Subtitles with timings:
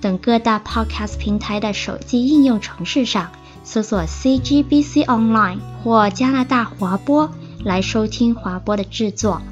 [0.00, 3.30] 等各大 Podcast 平台的手机应用程式上
[3.64, 7.30] 搜索 CGBC Online 或加拿大华播
[7.64, 9.42] 来收听华播的制作。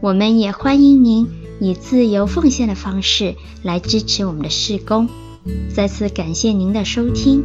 [0.00, 1.28] 我们也欢迎您
[1.60, 5.08] 以自由奉献的方式来支持我们的事工。
[5.74, 7.42] 再次感谢您的收听。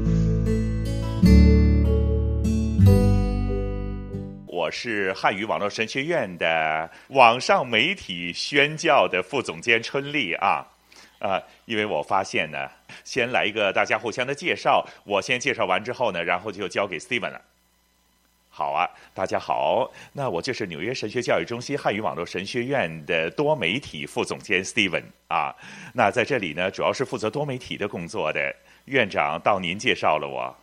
[4.45, 10.67] 我是汉语网络神学院的网上媒体宣教的副总监春丽啊，
[11.19, 12.69] 啊，因为我发现呢，
[13.03, 17.41] 先来一个大家互相的介绍，我先介绍完之后呢，然后就交给 Steven 了。
[18.51, 25.55] 好啊，大家好，那我就是纽约神学教育中心汉语网络神学院的多媒体副总监 Steven 啊，
[25.93, 28.53] 那在这里呢，主要是负责多媒体的工作的
[28.85, 30.55] 院长，到您介绍了我。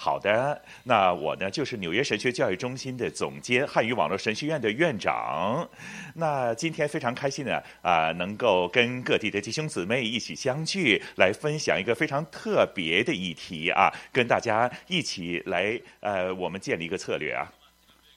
[0.00, 5.68] 好的，那我呢就是纽约神学教育中心的总监，汉语网络神学院的院长。
[6.14, 17.52] 那今天非常开心呢，啊、能够跟各地的弟兄姊妹一起相聚，来分享一个非常特别的议题啊，跟大家一起来，呃，我们建立一个策略啊。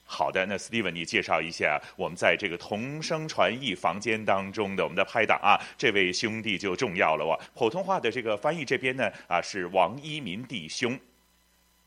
[0.04, 7.36] 好的，那 Steven 你介绍一下我们在这个同声传译房间当中的我们的拍档啊，这位兄弟就重要了哇。
[7.56, 10.96] 普通话的这个翻译这边呢，啊，是王一民弟兄。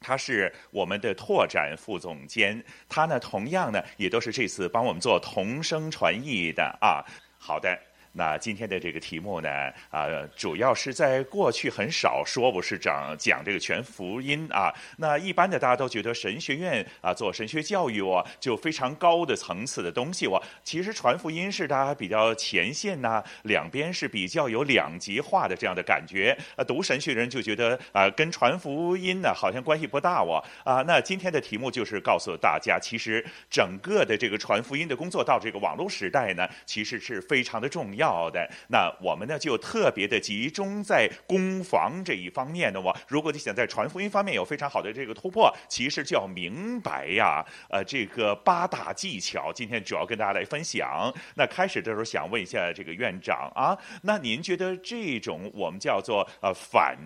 [0.06, 7.02] 他是我们的拓展副总监，他呢同样呢也都是这次帮我们做同声传译的啊。
[7.40, 7.76] 好的。
[8.18, 9.50] 那今天的这个题目呢，
[9.90, 14.74] 啊，主要是在过去很少说，不是讲讲这个全福音啊。
[14.98, 20.42] 那一般的大家都觉得神学院啊做神学教育哦，就非常高的层次的东西哦。
[20.64, 26.38] 其实传福音是大家比较前线呐，两边是比较有两极化的这样的感觉。
[26.56, 30.42] 啊，读神学人就觉得啊，跟传福音呢好像关系不大哦。
[30.64, 38.05] 啊，那今天的题目就是告诉大家，其实整个的这个传福音的工作到这个网络时代呢，其实是非常的重要。
[38.06, 42.96] 要的，那我们呢就特别的集中在攻防这一方面的哇。
[43.08, 49.52] 如果你想在传福音方面有非常好的这个突破，其实就要明白呀，呃，这个八大技巧。
[49.52, 51.12] 今天主要跟大家来分享。
[51.36, 56.98] 那开始的时候想问一下这个院长啊，那您觉得这种我们叫做呃反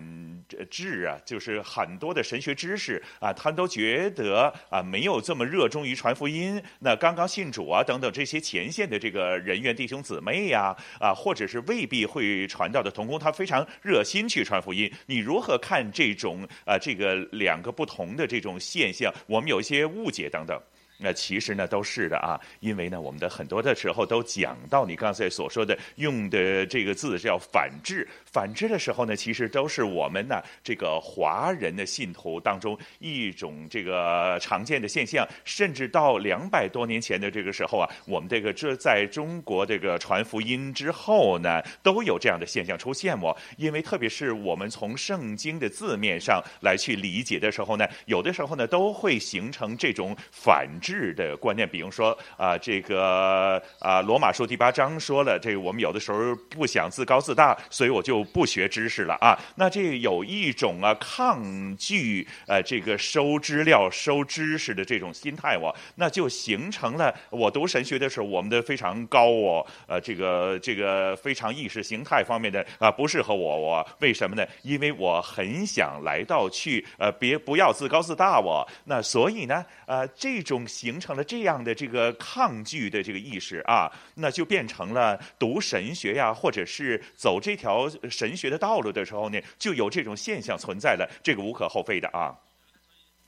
[0.70, 6.62] 制啊，就是很多的神学知识啊，他都觉得啊没有这么热衷于传福音。
[6.80, 10.76] 那刚刚信主啊等等这些前线的这个人员弟兄姊妹呀。
[10.98, 14.90] 啊或者是未必会传道的童工，他非常热心去传福音。
[15.06, 19.12] 你如何看这种啊，这个两个不同的这种现象？
[19.26, 20.60] 我们有一些误解等等。
[21.02, 43.34] 那其实呢都是的啊，因为呢我们的很多的时候都讲到你刚才所说的用的这个字叫反制，反制的时候呢，其实都是我们呢这个华人的信徒当中一种这个常见的现象，甚至到两百多年前的这个时候啊，我们这个这在中国这个传福音之后呢，都有这样的现象出现哦。
[43.56, 50.89] 因为特别是我们从圣经的字面上来去理解的时候呢，有的时候呢都会形成这种反制。
[50.90, 59.38] 制的观念，比如说啊，这个啊，罗马书第八章说了，这个我们有的时候不想自高自大，所以我就不学知识了啊。
[59.54, 74.44] 那这有一种啊抗拒呃这个收资料、收知识的这种心态哦，那就形成了我读神学的时候，我们的非常高哦，呃，这个这个非常意识形态方面的啊不适合我，我为什么呢？
[74.62, 80.66] 因为我很想来到去呃别不要自高自大哦，那所以呢呃这种。
[80.80, 92.34] 形成了这样的这个抗拒的这个意识啊，那就变成了读神学呀，或者是走这条神学的道路的时候呢，就有这种现象存在了，这个无可厚非的啊。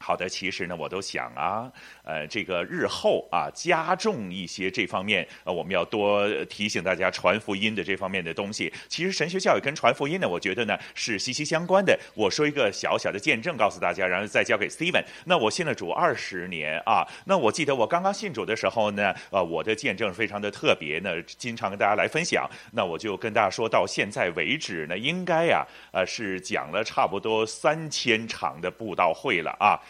[0.02, 1.70] 好的，其实呢，我都想啊，
[2.02, 8.72] 呃，这个日后啊，加重一些这方面，呃，我们要多提醒大家传福音的这方面的东西。
[8.88, 11.96] 其实神学教育跟传福音呢，我觉得呢是息息相关的。
[12.14, 15.04] 我说一个小小的见证，告诉大家，然后再交给 Steven。
[15.25, 22.50] 那我信了主二十年啊，那我记得我刚刚信主的时候呢，呃，我的见证非常的特别呢，经常跟大家来分享。
[22.72, 29.78] 那我就跟大家说到现在为止呢，应该呀，呃，是讲了差不多三千场的布道会了啊。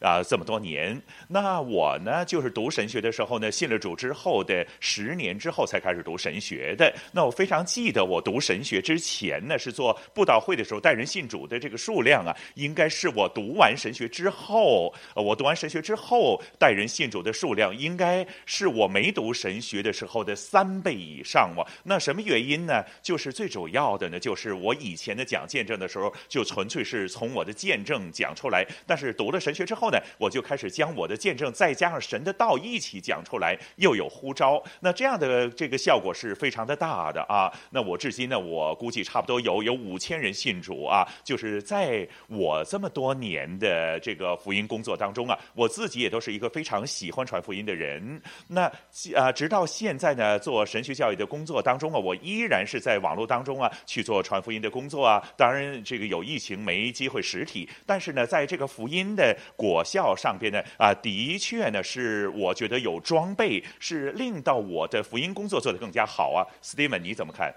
[0.00, 1.00] 啊，这么多年。
[1.28, 6.92] 那我呢，就是读神学的时候呢，信了主之后的十年之后才开始读神学的。
[7.12, 21.66] 那我非常记得，我读神学之前呢，是做布道会的时候带人信主的这个数量啊，应该是我读完神学之后，我读完神学之后带人信主的数量，应该是我没读神学的时候的三倍以上哇。
[21.84, 22.82] 那什么原因呢？
[23.02, 28.66] 就是最主要的呢，就是我以前的讲见证的时候，就纯粹是从我的见证讲出来。
[28.86, 34.62] 但是读了神学之后呢，我就开始将我的见证再加上神的道一起讲出来，又有呼召。
[34.80, 37.52] 那这样的这个效果是非常的大的啊。
[37.70, 41.06] 那我至今呢，我估计差不多有有五千人信主啊。
[41.24, 48.20] 就是在我这么多年的这个福音工作当中啊，我自己也都是一个非常喜欢传福音的人。
[48.48, 48.70] 那
[49.14, 55.22] 啊，直到现在呢，做神学教育的工作当中啊，我依然是在网络当中啊去做传福音的工作啊。
[55.36, 66.46] 当然，这个有疫情没机会实体，但是呢，在这个福音的果效上边呢，啊，的确呢是我觉得有装备，是令到我的福音工作做得更加好啊。
[66.62, 67.54] Steven，你怎么看？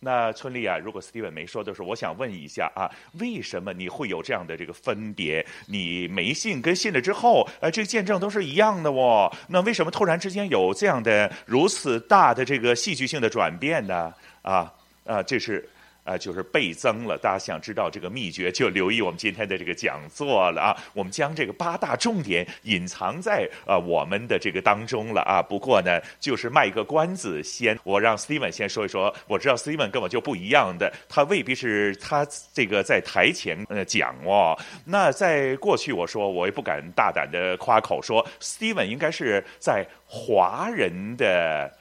[0.00, 2.90] 那春丽啊，如果 Steven 没说的时候，我想问一下啊，
[3.20, 5.44] 为什么你会有这样的这个分别？
[5.66, 9.34] 你没信跟信了之后，呃，这个见证都是一样的哦。
[9.48, 14.12] 那为什么突然之间有这样的如此大的这个戏剧性的转变呢？
[14.42, 14.70] 啊
[15.04, 15.66] 啊，这是。
[16.04, 17.18] 啊，就是倍增了。
[17.18, 20.76] 大家想知道这个秘诀，就留意我们今天的这个讲座了啊。
[20.92, 25.42] 我们将这个八大重点隐藏在啊我们的这个当中了啊。
[25.42, 29.12] 不过呢，就是卖个关子，先我让 Steven 先说一说。
[29.26, 34.54] 我知道 Steven 跟我就不一样的，他未必是他这个在台前呃讲哦。
[34.84, 41.72] 那在过去我说，我也不敢大胆的夸口说，Steven 应该是在华人的。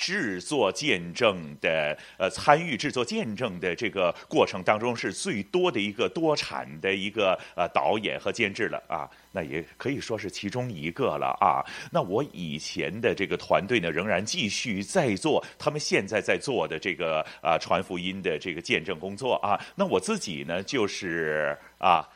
[0.00, 11.60] 制作见证的，呃，参与制作见证的这个过程当中，是最多的一个多产的一个呃导演和监制了啊，那也可以说是其中一个了啊。
[11.92, 19.60] 那我以前的这个团队呢，仍然继续在做他们现在在做的这个啊传福音的这个见证工作啊。
[19.76, 22.08] 那我自己呢，就是啊。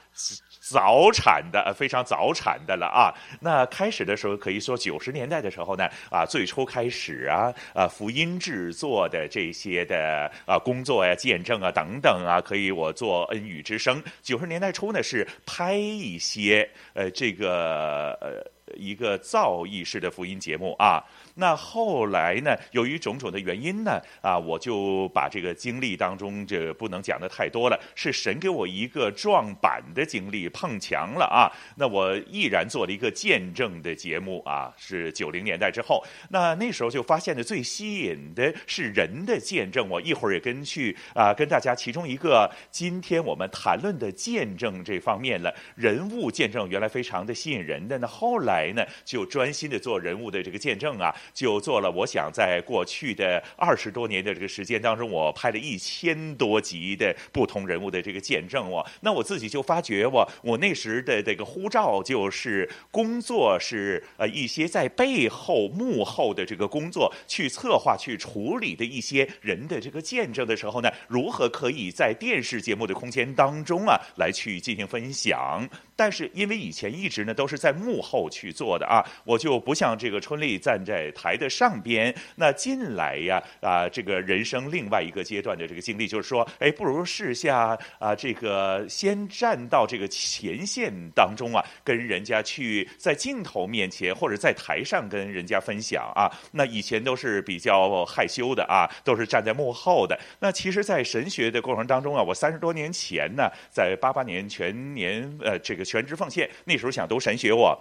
[0.67, 3.13] 早产的，非常早产的了啊！
[3.39, 14.03] 那开始的时候，可以说九十年代的时候呢，啊，最初开始啊，啊，福音制作的这些的啊工作呀、见证啊等等啊，可以我做恩语之声。
[14.23, 18.43] 九十年代初呢，是拍一些呃这个呃
[18.75, 21.05] 一个造诣式的福音节目啊。
[21.35, 31.51] 那后来呢，由于种种的原因呢，啊，我就把这个经历当中这不能讲得太多了，是神给我一个撞板的经历，碰墙了啊。
[31.77, 39.89] 那我毅然做了一个见证的节目啊，是九零年代之后，那那时候就发现的最吸引的是人的见证。
[39.89, 51.13] 我一会儿也跟去啊，跟大家其中一个今天我们谈论的见证这方面了，人物见证原来非常的吸引人的，那后来呢，就专心的做人物的这个见证啊。
[51.33, 58.85] 就做了，我想在过去的二十多年的这个时间当中，我拍了一千多集的不同人物的这个见证哦。
[59.01, 75.69] 那我自己就发觉我，我那时的这个呼召就是工作是呃一些在背后幕后的这个工作，去策划、去处理的一些人的这个见证的时候呢，如何可以在电视节目的空间当中啊来去进行分享？
[75.97, 82.13] 但是因为以前一直呢都是在幕后去做的啊，我就不像这个春丽站在台的上边。
[82.35, 96.29] 那近来呀啊，这个人生另外一个阶段的这个经历，就是说，哎，不如试下啊，这个先站到这个前线当中啊，跟人家去在镜头面前或者在台上跟人家分享啊。
[96.51, 100.19] 那以前都是比较害羞的啊，都是站在幕后的。
[100.41, 105.84] 那其实，在神学的过程当中啊，我三十多年前呢，在八八年全年呃这个。
[105.85, 107.79] 全职奉献，那时候想读神学我。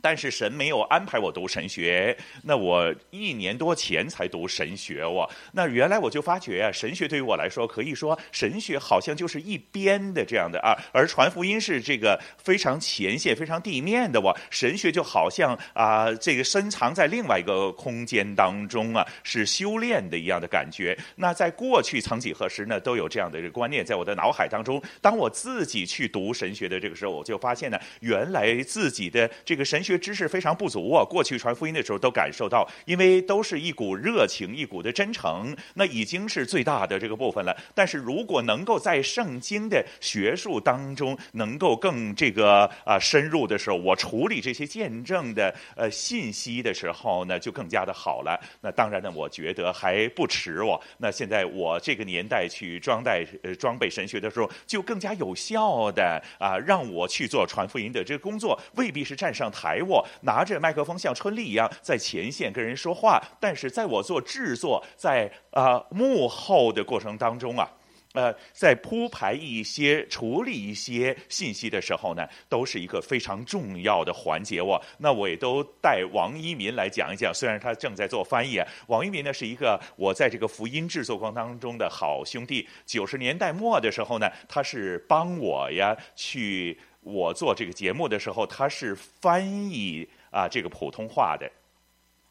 [0.00, 5.28] 但是神没有安排我读神学，那我一年多前才读神学哦。
[5.52, 14.34] 那原来我就发觉啊，神学对于我来说，可以说神学好像就是一边的这样的啊，而传福音是这个非常前线、非常地面的哦。
[14.50, 20.96] 神学就好像啊，这个深藏在另外一个空间当中啊，是修炼的一样的感觉。
[21.16, 24.82] 那在过去曾几何时呢，都有这样的这个观念在我的脑海当中。
[25.02, 29.89] 当我自己去读神学的这个时候，我就发现呢，原来自己的这个神学。
[29.90, 31.04] 学知识非常不足啊。
[31.04, 37.56] 过去传福音的时候都感受到，因为都是一股热情，一股的真诚，那已经是最大的这个部分了。
[37.74, 48.38] 但是如果能够在圣经的学术当中能够更这个啊、深入的时候，我处理这些见证的呃信息的时候呢，就更加的好了。
[48.60, 50.80] 那当然呢，我觉得还不迟哦。
[50.98, 67.68] 那现在我这个年代去装带呃装备神学的时候，就更加有效的啊，让我去做传福音的这个工作，未必是站上台我拿着麦克风像春丽一样在前线跟人说话，但是在我做制作，在啊幕后的过程当中啊。
[68.12, 74.82] 呃，在铺排一些、处理一些信息的时候呢，都是一个非常重要的环节我。
[74.98, 78.60] 那我也都带王一民来讲一讲，虽然他正在做翻译。
[78.88, 82.68] 王一民呢，是一个我在这个福音制作过程当中的好兄弟。
[82.84, 91.50] 九十年代末的时候呢，他是帮我呀去我做这个节目的时候，他是翻译啊这个普通话的。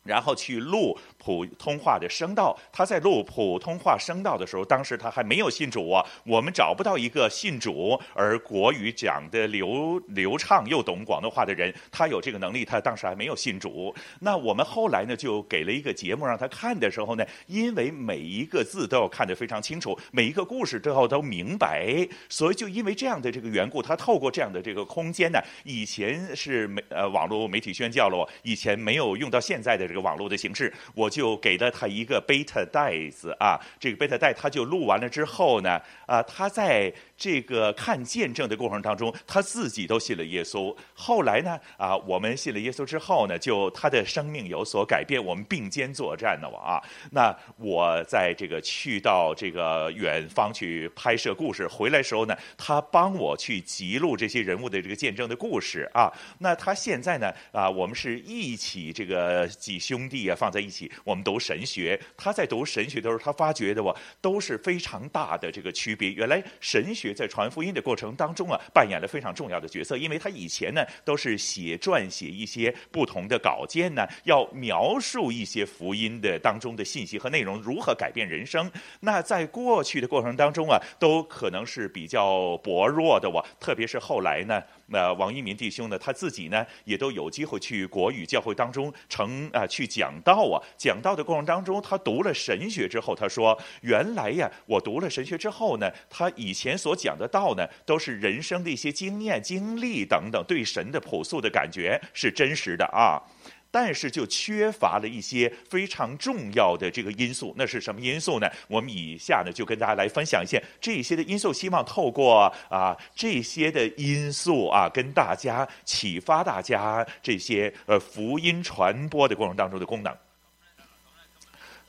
[0.10, 13.94] 然后去录普通话的声道，他在录普通话声道的时候，当时他还没有信主啊，我们找不到一个信主而国语讲的流流畅又懂广东话的人，他有这个能力，他当时还没有信主。
[14.22, 29.90] 那我们后来呢，就给了一个节目让他看的时候呢，因为每一个字都要看得非常清楚，每一个故事都要都明白，所以就因为这样的这个缘故，他透过这样的这个空间呢，以前是媒呃网络媒体宣教了，以前没有用到现在的。
[29.90, 40.76] 这个网络的形式，我就给了他一个 beta 带子啊，这个 beta 带他就录完了之后呢，啊，他在这个看见证的过程当中，他自己都信了耶稣。
[40.94, 46.80] 后来呢，啊，我们信了耶稣之后呢，就他的生命有所改变，我们并肩作战了啊。
[47.10, 56.12] 那我在这个去到这个远方去拍摄故事，回来时候呢，他帮我去记录这些人物的这个见证的故事啊。
[56.38, 59.79] 那他现在呢，啊，我们是一起这个几。
[59.80, 62.00] 兄弟啊，放在一起，我们读神学。
[62.18, 66.12] 他在读神学的时候，他发觉的我都是非常大的这个区别。
[66.12, 69.96] 原来神学在传福音的过程当中啊，扮演了非常重要的角色。
[69.98, 78.70] 因为他以前呢，都是写撰写一些不同的稿件呢，要描述一些福音的当中的信息和内容如何改变人生。
[79.00, 84.62] 那在过去的过程当中啊，都可能是比较薄弱的我，特别是后来呢。
[84.90, 103.22] 那王一民弟兄呢，他自己呢也都有机会去国语教会当中成啊去讲道啊，讲道的过程当中，他读了神学之后，他说：“原来呀，我读了神学之后呢，他以前所讲的道呢，都是人生的一些经验、经历等等，对神的朴素的感觉是真实的啊。”
[103.72, 108.50] 但是就缺乏了一些非常重要的这个因素，那是什么因素呢？
[108.68, 120.16] 我们以下呢就跟大家来分享一下这些的因素，希望透过啊这些的因素啊，跟大家启发大家这些呃福音传播的过程当中的功能。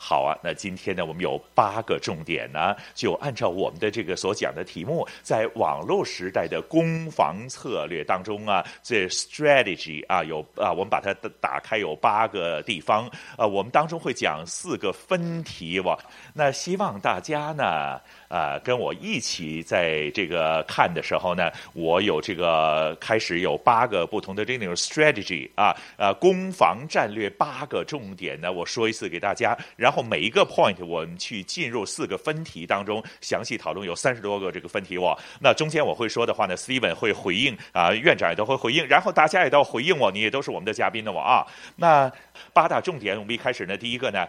[0.03, 15.99] 好啊，那今天呢，我们有八个重点呢，就按照我们的这个所讲的题目，在网络时代的攻防策略当中啊，这 strategy 啊，有啊，我们把它打开有八个地方啊，我们当中会讲四个分题哇，
[16.33, 18.01] 那希望大家呢。
[18.31, 41.45] 啊，跟我一起在这个看的时候呢，我有这个开始有八个不同的这种 strategy 啊，呃，攻防战略八个重点呢，我说一次给大家，然然后每一个 point 我们去进入四个分题当中详细讨论，有三十多个这个分题我，那中间我会说的话呢，Steven 会回应啊，院长也都会回应，然后大家也都要回应我，你也都是我们的嘉宾的我啊，
[41.75, 42.09] 那
[42.53, 44.25] 八大重点，我们一开始呢，第一个呢，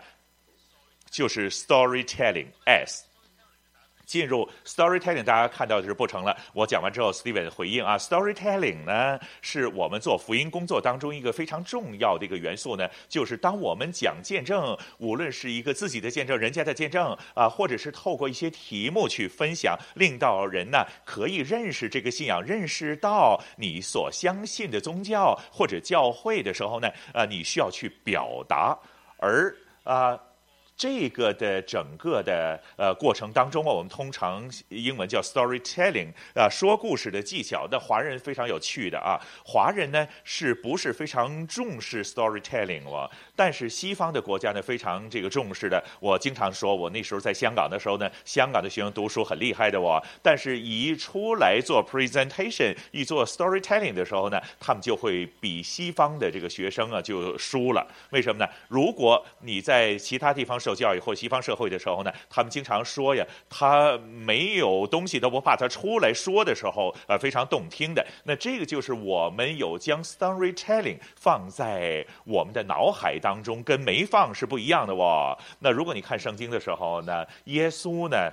[1.12, 3.04] 就是 storytelling s。
[4.12, 6.36] 进入 storytelling，大家看到的是不成了。
[6.52, 28.78] 我讲完之后，Steven 回应啊，storytelling 呢是我们做福音工作当中一个非常重要的一个元素呢，就是当我们讲见证，无论是一个自己的见证、人家的见证啊，或者是透过一些题目去分享，令到人呢可以认识这个信仰，认识到你所相信的宗教或者教会的时候呢，啊，你需要去表达，
[29.20, 30.20] 而啊。
[30.82, 37.68] 这个的整个的呃过程当中啊，我们通常英文叫 storytelling 啊，说故事的技巧。
[37.70, 43.08] 那华人非常有趣的啊，华人呢是不是非常重视 storytelling 哦？
[43.42, 45.84] 但是西方的国家呢非常这个重视的。
[46.00, 57.84] 我经常说，我那时候在香港的时候呢，香港的学生读书很厉害的哦，但是一出来做 presentation，一做 storytelling 的时候呢，他们就会比西方的这个学生啊就输了。
[58.12, 58.48] 为什么呢？
[58.68, 68.06] 如果你在其他地方受教育或西方社会的时候呢，他们经常说呀，他没有东西都不怕，他出来说的时候，呃，非常动听的。
[68.26, 75.38] 那这个就是我们有将 storytelling 放在我们的脑海当当中，跟没放是不一样的哦。
[75.60, 78.30] 那如果你看圣经的时候呢，耶稣呢，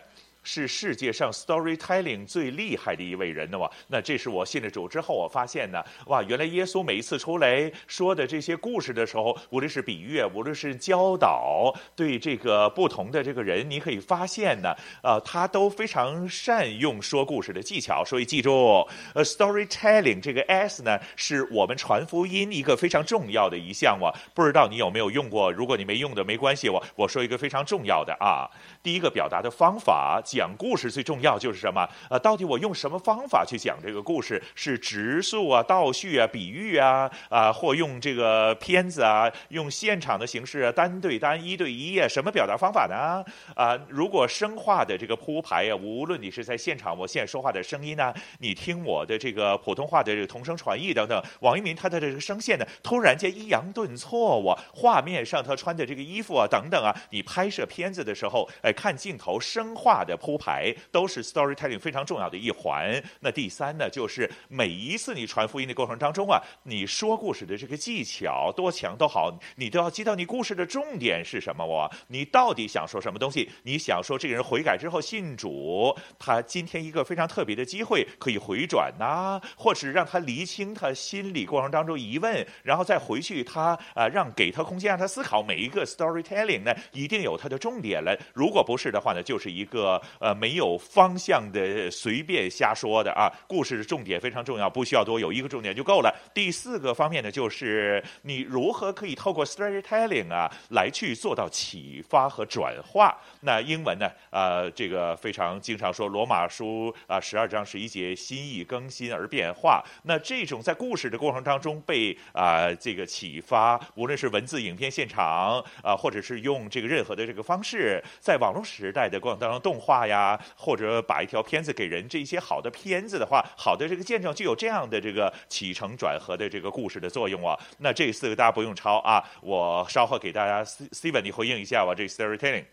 [0.50, 3.70] 是世界上 storytelling 最厉害的一位人的哇！
[3.88, 18.02] 那这是我信了主之后，我发现呢，哇，原来耶稣每一次出来说的这些故事的时候，无论是比喻，无论是教导，对这个不同的这个人，你可以发现呢，呃，他都非常善用说故事的技巧。
[18.02, 24.10] 所以记住，呃，storytelling 这个 S 呢，是我们传福音一个非常重要的一项哇！
[24.32, 25.52] 不知道你有没有用过？
[25.52, 28.48] 如果你没用的，没关系，我我说一个非常重要的啊，
[28.82, 30.22] 第一个表达的方法。
[30.38, 31.84] 讲故事最重要就是什么？
[32.08, 34.40] 呃，到底我用什么方法去讲这个故事？
[34.54, 43.24] 是直述啊、倒叙啊、比喻啊，啊，或用这个片子啊，用现场的形式啊，单对单、一对一啊，什么表达方法呢？
[43.56, 60.17] 啊，如果声画的这个铺排啊，无论你是在现场，我现在说话的声音呢，你听我的这个普通话的这个同声传译等等，网一民他的这个声线呢，突然间抑扬顿挫我，画面上他穿的这个衣服啊，等等啊，你拍摄片子的时候，哎，看镜头声画的。
[60.18, 63.02] 铺排都是 storytelling 非常重要的一环。
[63.20, 71.64] 那第三呢，就是每一次你传福音的过程当中啊，你说故事的这个技巧多强都好，你都要知道你故事的重点是什么。
[71.64, 73.48] 我，你到底想说什么东西？
[73.62, 85.42] 你想说这个人悔改之后信主，他今天一个非常特别的机会可以回转呐、或是让他厘清他心理过程当中疑问，然后再回去他啊，让给他空间让他思考。
[85.42, 88.18] 每一个 storytelling 呢，一定有它的重点了。
[88.34, 90.00] 如果不是的话呢，就是一个。
[90.20, 96.14] 呃，没有方向的随便瞎说的啊，故事的重点非常重要，不需要多，有一个重点就够了。
[96.32, 103.16] 第四个方面呢，就是你如何可以透过 storytelling 啊，来去做到启发和转化。
[103.40, 109.84] 那英文呢，呃，这个非常经常说罗马书啊，十二章十一节，心意更新而变化。
[110.04, 119.97] 那这种在故事的过程当中被啊这个启发，无论是文字、影片、现场啊，或者是用这个任何的这个方式，在网络时代的过程当中，动画。
[120.06, 127.58] 呀，或者把一条片子给人，这些好的片子的话，好的这个见证就有这样的这个起承转合的这个故事的作用啊。
[127.78, 132.64] 那这四个大家不用抄啊，我稍后给大家，Steven 你回应一下吧，这个 storytelling。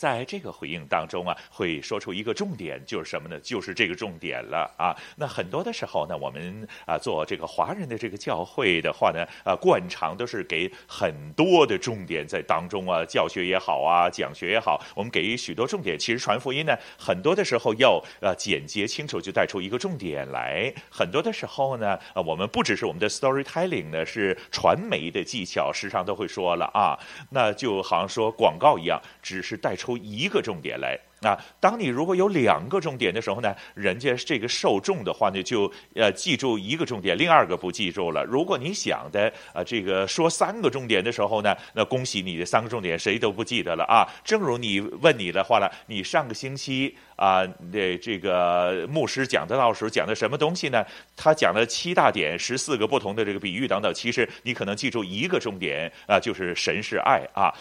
[0.00, 3.38] 在这个回应当中啊，会说出一个重点，就是什么呢？
[3.40, 4.96] 就是这个重点了啊。
[5.14, 15.98] 那很多的时候呢，我们啊做这个华人的这个教会的话呢，啊惯常都是给很多的重点在当中啊，教学也好啊，讲学也好，我们给许多重点。
[15.98, 20.72] 其实传福音呢，很多的时候要呃简洁清楚，就带出一个重点来。
[20.88, 29.90] 很多的时候呢，啊我们不只是我们的 storytelling 呢，是传媒的技巧，时常都会说了啊，那就好像说广告一样，只是带出。
[30.00, 30.98] 一个重点来。
[31.22, 38.24] 那当你如果有两个重点的时候呢，人家这个受众的话呢，就呃记住一个重点，另二个不记住了。
[38.24, 44.08] 如果你想的啊、这个说三个重点的时候呢，那恭喜你的三个重点谁都不记得了啊。
[44.24, 50.82] 正如你问你的话了，你上个星期啊的这个牧师讲的到时候讲的什么东西呢？
[51.16, 53.92] 他讲了七大点，十四个不同的这个比喻等等。
[53.92, 57.52] 其实你可能记住一个重点啊，就是神是爱啊。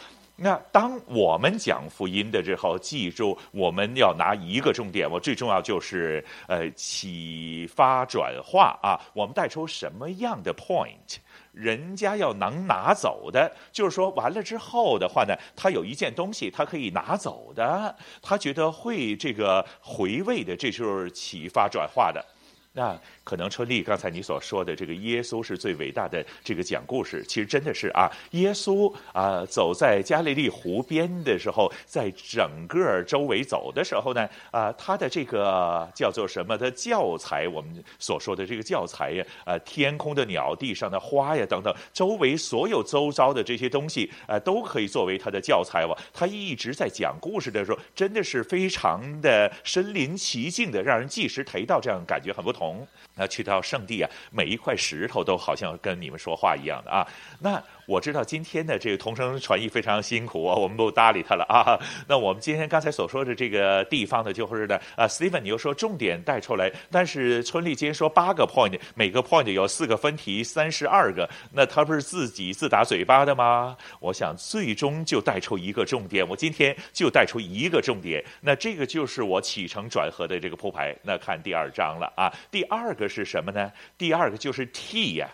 [0.41, 11.17] 那当我们讲福音的时候，记住我们要拿一个重点，我最重要就是呃启发转化啊，我们带出什么样的 point，
[11.51, 22.25] 人家要能拿走的，就是说完了之后的话呢，他有一件东西他可以拿走的，他觉得会这个回味的，这就是启发转化的。
[22.71, 45.97] 那可能春丽刚才你所说的这个耶稣是最伟大的这个讲故事，其实真的是啊，耶稣啊走在加利利湖边的时候，在整个周围走的时候呢，啊他的这个叫做什么的教材，我们所说的这个教材呀，啊天空的鸟、地上的花呀等等，周围所有周遭的这些东西啊都可以作为他的教材哇。
[46.13, 52.58] 他一直在讲故事的时候，真的是非常的身临其境的，让人即时提到这样感觉很不同。
[52.59, 57.07] 同，那去到圣地啊，每一块石头都好像跟你们说话一样的啊，
[57.39, 57.63] 那。
[57.89, 61.75] 我知道今天的这个同声传译非常辛苦啊，我们不搭理他了啊。
[62.07, 73.75] 那我们今天刚才所说的这个地方呢，就是呢，啊，Steven 你又说重点带出来，但是春丽今天说八个 point，每个 point 有四个分题，三十二个，那他不是自己自打嘴巴的吗？
[73.99, 80.95] 我想最终就带出一个重点，我今天就带出一个重点，那这个就是我起承转合的这个铺排。
[81.01, 83.71] 那看第二章了啊，第二个是什么呢？
[83.97, 85.27] 第二个就是 T 呀。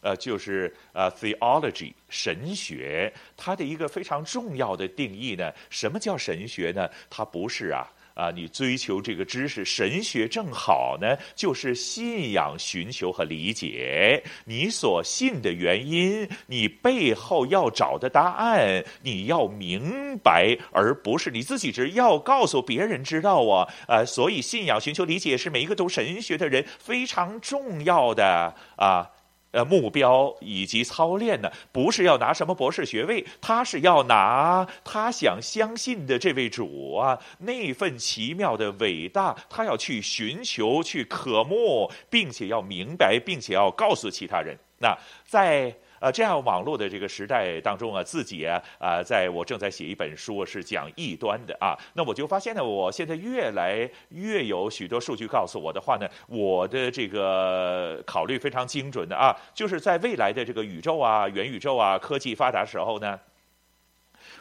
[0.00, 6.88] 呃，就是呃，theology 神学，它的一个非常重要的定义呢，什么叫神学呢？
[7.10, 29.08] 它不是啊啊，你追求这个知识，神学正好呢，就是信仰寻求和理解你所信的原因，你背后要找的答案，你要明白，而不是你自己只要告诉别人知道啊，呃，所以信仰寻求理解是每一个读神学的人非常重要的啊。
[29.52, 44.56] 呃，目标以及操练呢，不是要拿什么博士学位，他是要拿他想相信的这位主啊，那份奇妙的伟大，他要去寻求、去渴慕，并且要明白，并且要告诉其他人。
[44.78, 45.74] 那在。
[46.00, 51.78] 啊，这样网络的这个时代当中啊，自己啊，啊，在我正在写一本书，是讲异端的啊。
[51.94, 63.20] 那我就发现呢，我现在越来越有许多数据告诉我的话呢，我的这个考虑非常精准的啊，就是在未来的这个宇宙啊、元宇宙啊、科技发达时候呢。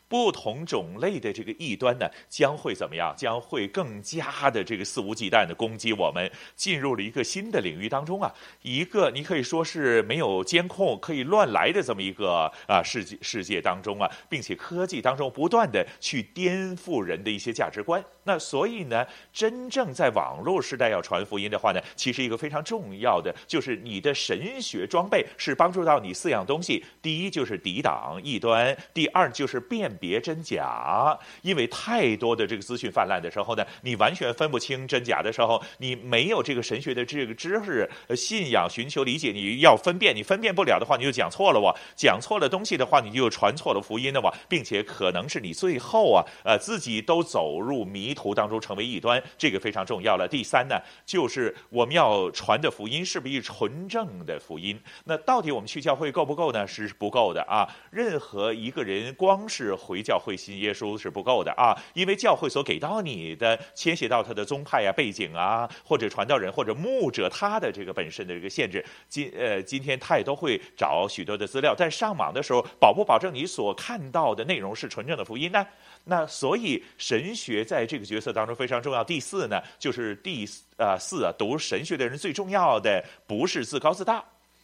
[0.09, 3.13] 不同种类的这个异端呢，将会怎么样？
[3.15, 18.03] 将会更加的这个肆无忌惮的攻击我们，进入了一个新的领域当中啊，一个你可以说是没有监控、可以乱来的这么一个啊世界世界当中啊，并且科技当中不断的去颠覆人的一些价值观。
[18.29, 29.89] 那所以呢，真正在网络时代要传福音的话呢，其实一个非常重要的就是你的神学装备是帮助到你四样东西：第一就是抵挡异端，第二就是辨。
[29.99, 50.27] 别真假，因为太多的这个资讯泛滥的时候呢，你完全分不清真假的时候，你没有这个神学的这个知识、信仰、寻求理解，你要分辨，你分辨不了的话，你就讲错了哇，讲错了东西的话，你就传错了福音的哇，并且可能是你最后啊，呃，自己都走入迷途当中，成为异端，这个非常重要了。
[50.27, 54.77] 第三呢，就是我们要传的福音是不是纯正的福音？
[55.05, 56.67] 那到底我们去教会够不够呢？
[56.67, 57.65] 是不够的啊！
[57.89, 68.83] 任何一个人光是回教会信耶稣是不够的啊，因为教会所给到你的牵涉到他的宗派啊、背景啊，或者传道人或者牧者他的这个本身的这个限制。
[69.07, 75.65] 今呃今天他也都会找许多的资料，但上网的时候保不保证你所看到的内容是纯正的福音呢？
[76.05, 79.03] 那所以神学在这个角色当中非常重要。
[79.03, 84.23] 第四呢，就是第呃四啊，读神学的人最重要的不是自高自大，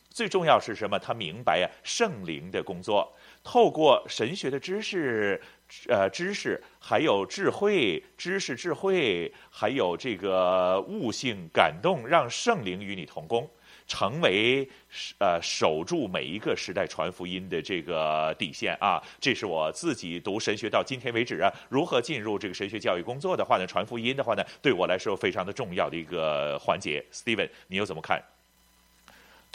[0.10, 0.97] 最重要是什么？
[0.97, 3.13] 他明白啊圣灵的工作。
[3.43, 5.39] 透过神学的知识，
[5.88, 13.47] 呃，知识还有智慧，知识智慧，还有这个悟性感动，让圣灵与你同工，
[13.87, 14.67] 成为
[15.19, 19.01] 呃守住每一个时代传福音的这个底线啊！
[19.19, 23.65] 这是我自己读神学到今天为止啊，如何进入这个神学教育工作的话呢？
[23.67, 27.03] 传福音的话呢，对我来说非常的重要的一个环节。
[27.11, 28.21] Steven，你又怎么看？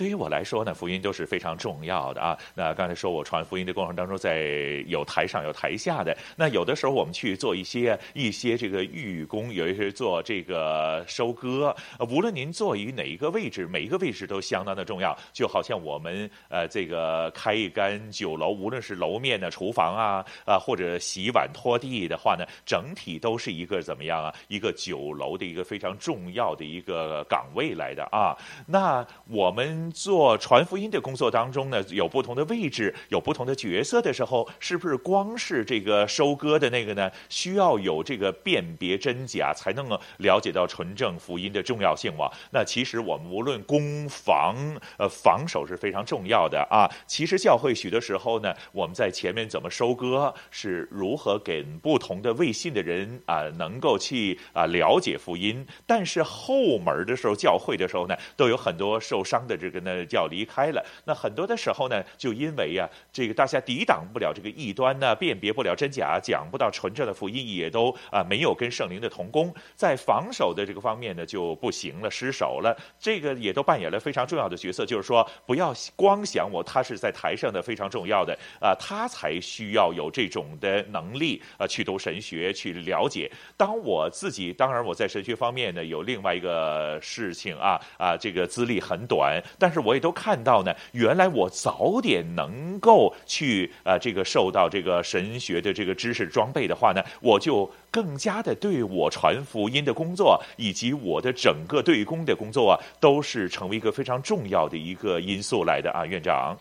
[0.00, 2.34] 对于我来说呢，福音都是非常重要的啊。
[2.54, 6.16] 那刚才说我传福音的过程当中，在有台上有台下的。
[6.36, 11.76] 那有的时候我们去做一些一些这个预工，有一些做这个收割。
[12.08, 15.14] 无论您坐于哪一个位置，每一个位置都相当的重要。
[15.34, 24.34] 就好像我们呃这个开一间酒楼，无论是楼面的厨房啊啊，或者洗碗拖地的话呢，整体都是一个怎么样啊？
[24.48, 28.34] 一个酒楼的一个非常重要的一个岗位来的啊。
[28.66, 29.89] 那我们。
[29.90, 37.10] 做传福音的工作当中呢，有不同的位置，有不同的角色的时候，是不是光是这个收割的那个呢？
[37.28, 42.30] 需要有这个辨别真假，才能了解到纯正福音的重要性哇？
[42.52, 44.54] 那其实我们无论攻防，
[44.98, 46.86] 呃，防守是非常重要的啊。
[47.06, 55.66] 其实教会许多时候呢，我们在前面怎么收割，是如何给不同的未信的人啊，能够去啊了解福音。
[55.84, 59.79] 但是后门的时候，教会的时候呢，都有很多受伤的这个。
[59.84, 60.84] 那就要离开了。
[61.04, 72.76] 那很多的时候呢，就因为呀、这个大家抵挡不了这个异端呢，辨别不了真假，讲不到纯正的福音，也都啊没有跟圣灵的同工，在防守的这个方面呢就不行了，失手了。
[72.98, 83.30] 这个也都扮演了非常重要的角色，就是说不要光想我他是在台上的非常重要的啊，他才需要有这种的能力啊去读神学去了解。
[83.56, 106.56] 当我自己当然我在神学方面呢有另外一个事情啊啊这个资历很短，但是我也都看到呢，原来我早点能够去呃这个受到这个神学的这个知识装备的话呢，我就更加的对我传福音的工作以及我的整个对公的工作啊，都是成为一个非常重要的一个因素来的啊，院长。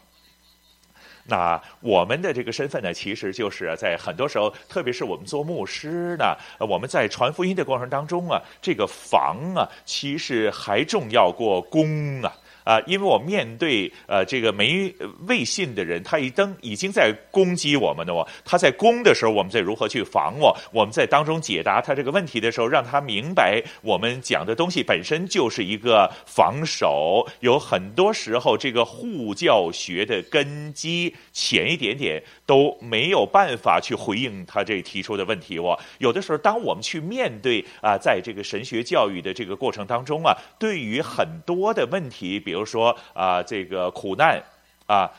[1.26, 12.34] 那我们的这个身份呢，其实就是在很多时候，特别是我们做牧师呢，我们在传福音的过程当中啊，这个防啊，其实还重要过攻啊。
[12.70, 14.94] 啊，因为我面对呃这个没
[15.28, 20.56] 未信的人，他已经已经在攻击我们的哦，他在攻的时候，我们在如何去防我？
[20.72, 27.28] 我们在当中解答他这个问题的时候，让他明白我们讲的东西本身就是一个防守。
[27.40, 35.76] 有很多时候，这个护教学的根基浅一点点都没有办法去回应他这提出的问题哦。
[35.98, 44.44] 有的时候，当我们去面对啊，在这个神学教育的这个过程当中啊，对于很多的问题，比如比如说啊，这个苦难
[44.86, 45.10] 啊。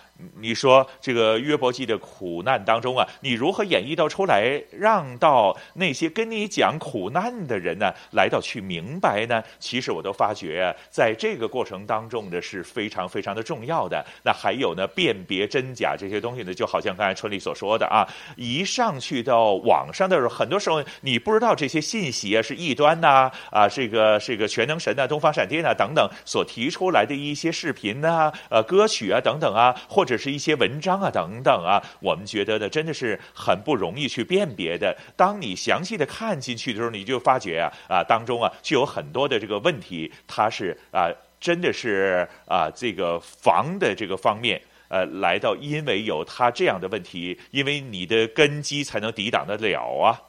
[0.40, 9.42] 你说这个约伯记的苦难当中啊，你如何演绎到出来，让到那些跟你讲苦难的人呢，来到去明白呢？
[9.58, 14.04] 其实我都发觉，在这个过程当中呢，是非常非常的重要的。
[14.22, 18.06] 那还有呢，辨别真假这些东西呢，就好像刚才春丽所说的啊，
[18.36, 30.09] 一上去到网上的时候，很多时候你不知道这些信息啊是异端呐啊，这个这个全能神呐、东方闪电呐等等所提出来的一些视频呐、呃歌曲啊等等啊，或者。
[30.10, 34.92] 这是一些文章啊，等等啊，我们觉得呢，真的是很不容易去辨别的。
[35.16, 41.06] 当你详细的看进去的时候，你就发觉啊啊，当中啊就有很多的这个问题，它是啊，
[41.38, 50.20] 真的是啊，这个防的这个方面，呃，来到因为有它这样的问题，因为你的根基才能抵挡得了啊。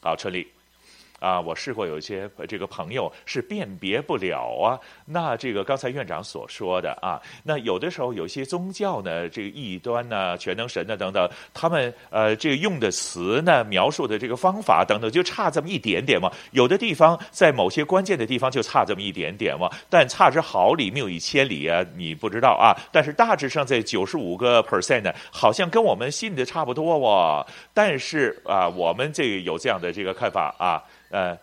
[0.00, 0.46] 好，春丽。
[1.18, 4.78] 啊，我试过有一些这个朋友是辨别不了啊。
[5.06, 16.30] 那这个刚才院长所说的啊，那有的时候有些宗教呢，这个异端呢、全能神呢等等，他们呃这个用的词呢、描述的这个方法等等，就差这么一点点嘛。
[16.52, 19.70] 有的地方在某些关键的地方就差这么一点点嘛。
[19.88, 22.76] 但差之毫厘，谬以千里啊，你不知道啊。
[22.92, 27.46] 但是大致上在九十五个 percent 呢，好像跟我们信的差不多哇。
[27.72, 30.82] 但是啊，我们这有这样的这个看法啊。
[31.16, 31.38] 呃，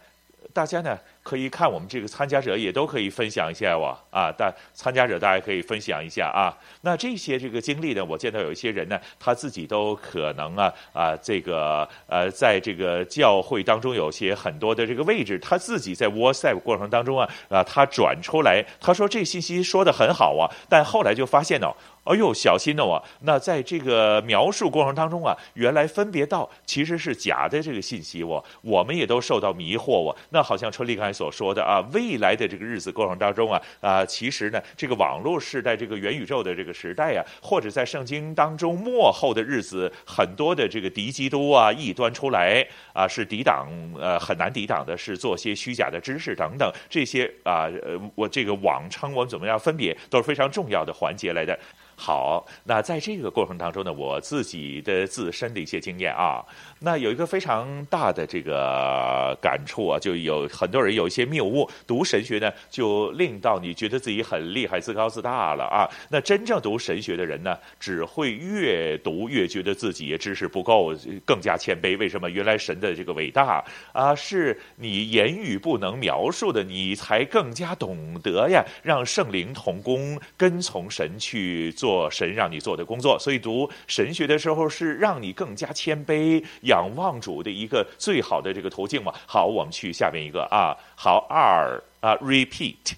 [0.54, 6.54] 大家呢可以看我们这个参加者也都可以分享一下我啊，大参加者大家可以分享一下啊。
[6.82, 21.74] 那这些这个经历呢，我见到有一些人呢，他自己都可能啊啊这个呃，在这个教会当中有些很多的这个位置，他自己在 WhatsApp 过程当中啊啊，他转出来，他说这信息说的很好啊，但后来就发现哦。
[22.04, 23.02] 哎呦，小心哦！
[23.22, 30.14] 那在这个描述过程当中啊，原来分别到其实是假的这个信息我，我们也都受到迷惑我。
[30.32, 51.58] 那好像春丽刚才所说的啊，未来的这个日子过程当中啊啊，其实呢，这个网络时代、这个元宇宙的这个时代啊，或者在圣经当中末后的日子，很多的这个敌基督啊、异端出来啊，是抵挡呃很难抵挡的，是做些虚假的知识等等这些啊呃，我这个网称我们怎么样分别都是非常重要的环节来的。
[51.96, 56.44] 好，那在这个过程当中呢，我自己的自身的一些经验啊，
[56.80, 65.88] 那有一个非常大的这个感触啊，就有很多人有一些谬误，读神学呢，就令到你觉得自己很厉害、自高自大了啊。
[66.10, 70.94] 那真正读神学的人呢，只会越读越觉得自己知识不够，
[71.26, 71.98] 更加谦卑。
[71.98, 72.30] 为什么？
[72.30, 81.72] 原来神的这个伟大啊，是你言语不能描述的，你才更加懂得呀，让圣灵同工，跟从神去。
[81.84, 89.14] 做神让你做的工作，所以读神学的时候是让你更加谦卑、仰望主的一个最好的这个途径嘛。
[89.26, 92.94] 好，我们去下面一个啊，好二啊，repeat，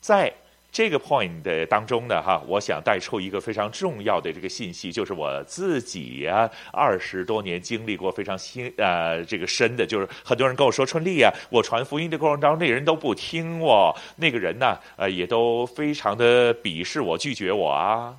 [0.00, 0.32] 在
[0.76, 18.14] 这个 point 的当中呢，哈，我想带出一个非常重要的这个信息，就是我自己呀，二十多年经历过非常新呃这个深的，就是很多人跟我说春丽啊，我传福音的过程当中，那人都不听我，那个人呢，呃，也都非常的鄙视我、拒绝我啊。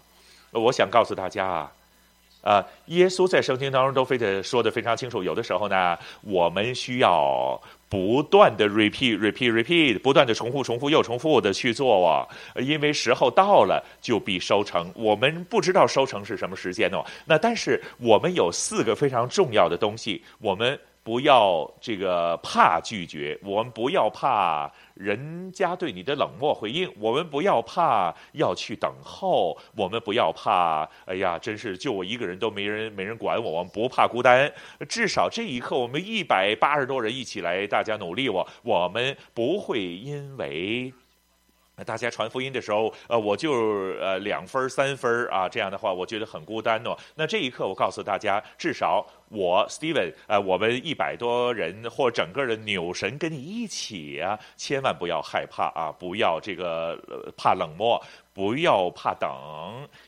[0.49, 1.71] 我想告诉大家啊，
[2.41, 7.61] 啊，耶稣在圣经当中都非得说的非常清楚，有的时候呢，我们需要。
[7.89, 12.27] 不断的 repeat repeat repeat，不断的重复重复又重复的去做啊，
[12.59, 14.91] 因为时候到了就必收成。
[14.95, 17.03] 我们不知道收成是什么时间哦。
[17.25, 20.79] 那但是我们有四个非常重要的东西，我们。
[21.07, 34.51] 不要这个怕拒绝，我们不要怕人家对你的冷漠回应，我们不要怕要去等候，我们不要怕，哎呀，真是就我一个人都没人没人管我，我们不怕孤单。
[34.89, 40.91] 至少这一刻，我们一百八十多人一起来，大家努力，我我们不会因为。
[41.85, 43.53] 大家传福音的时候，呃，我就
[44.01, 46.97] 呃两分三分啊，这样的话，我觉得很孤单哦。
[47.13, 58.01] 那这一刻，我告诉大家，至少我 Steven，呃，我们一百多人或整个的纽神跟你一起啊，千万不要害怕啊，不要这个、呃、怕冷漠。
[58.33, 59.27] 不要怕等，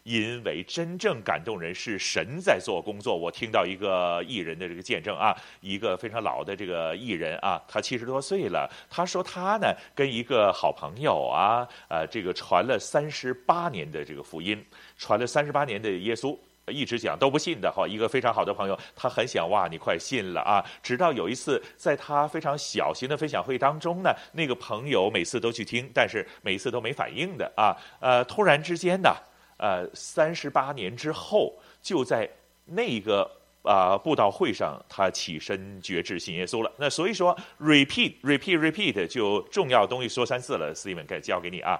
[0.03, 3.17] 因为真正感动人是神在做工作。
[3.17, 14.63] 我听到一个艺人的这个见证啊，一个非常老的这个艺人啊，他七十多岁了，他说他呢跟一个好朋友啊，呃，这个传了三十八年的这个福音，
[14.95, 16.37] 传了三十八年的耶稣。
[16.71, 20.63] 一直讲都不信的哈，一个非常好的朋友，他很想哇，你快信了啊！
[20.81, 27.75] 直到有一次，在他非常小型的分享会当中呢，那个朋友每次都去听，但是每次都没反应的啊。
[27.99, 29.15] 呃，突然之间呢，
[29.57, 32.29] 呃，三十八年之后，就在
[32.65, 33.29] 那个
[33.63, 36.71] 啊、布道会上，他起身决志信耶稣了。
[36.77, 40.73] 那所以说，repeat，repeat，repeat，就重要东西说三次了。
[40.73, 41.79] 斯蒂文，该交给你啊。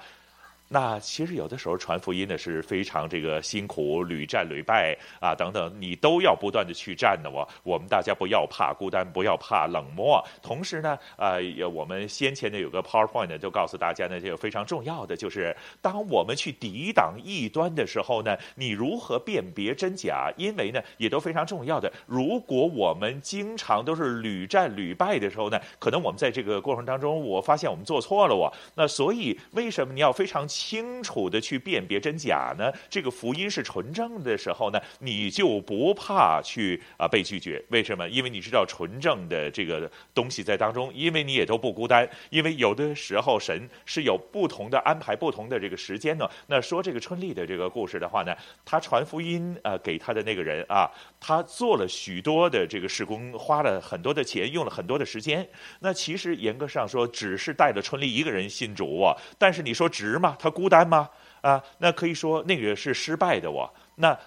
[0.71, 7.31] 那其实有的时候传福音呢是非常这个辛苦，屡战屡败啊等等，你都要不断的去战的。
[7.31, 10.23] 我我们大家不要怕孤单，不要怕冷漠。
[10.43, 11.41] 同时呢，呃，
[11.73, 20.31] 我们先前呢有个 PowerPoint 呢，就告诉大家呢，这个非常重要的就是，当我们去抵挡异端的时候呢，你如何辨别真假？
[20.37, 21.91] 因为呢，也都非常重要的。
[22.05, 28.35] 如果我们经常都是屡战屡败的时候呢，可能我们在这个过程当中，我发现我们做错了。
[28.35, 30.47] 我那所以为什么你要非常？
[30.59, 32.69] 清楚的去辨别真假呢？
[32.89, 37.63] 这个福音是纯正的时候呢，你就不怕去啊被拒绝。
[37.69, 38.05] 为什么？
[38.09, 42.05] 因为你知道纯正的这个东西在当中，因为你也都不孤单。
[42.29, 46.29] 因为有的时候神是有不同的安排，不同的这个时间呢。
[46.47, 50.91] 那说这个春丽的这个故事的话呢，他传福音呃给他的那个人啊，
[51.21, 55.47] 他做了许多的这个事工，花了很多的钱，用了很多的时间。
[55.79, 59.15] 那其实严格上说，只是带了春丽一个人信主啊。
[59.37, 60.35] 但是你说值吗？
[60.37, 60.48] 他。
[60.49, 61.09] 孤单吗？
[61.41, 63.73] 啊，那可以说那个是失败的我。
[63.95, 64.17] 那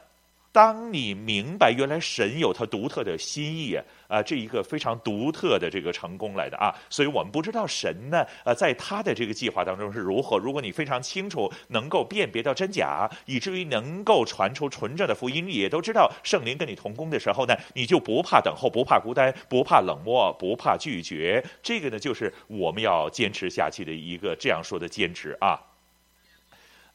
[0.50, 3.74] 当你明白原来神有他独特的心意
[4.06, 10.36] 啊，这一个非常独特的这个成功来的啊，所以我们不知道神呢，呃，在他的这个计划当中是如何。
[10.36, 21.42] 如果你非常清楚，能够辨别到真假，以至于能够传出纯正的福音，也都知道圣灵跟你同工的时候呢，你就不怕等候，不怕孤单，不怕冷漠，不怕拒绝。
[21.62, 25.58] 这个呢，就是我们要坚持下去的一个这样说的坚持啊。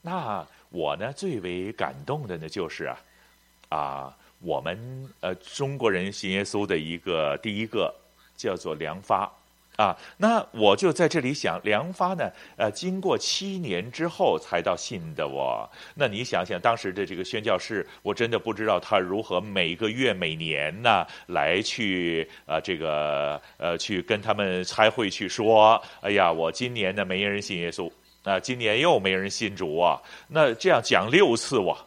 [0.10, 2.98] 那我呢，最为感动的呢，就是啊，
[3.68, 4.80] 啊，我们
[5.20, 7.94] 呃中国人信耶稣的一个第一个
[8.38, 9.30] 叫做梁发
[9.76, 9.94] 啊。
[10.16, 15.70] 那我就在这里想，梁发呢，呃，经过七年之后才到信的我。
[15.94, 27.92] 那你想想，当时的这个宣教士，我真的不知道他如何每个月、每年呢来去呃这个呃去跟他们开会去说，哎呀，我今年呢没人信耶稣。
[28.28, 30.02] 那今年又没人信主啊？
[30.28, 31.78] 那这样讲六次哇，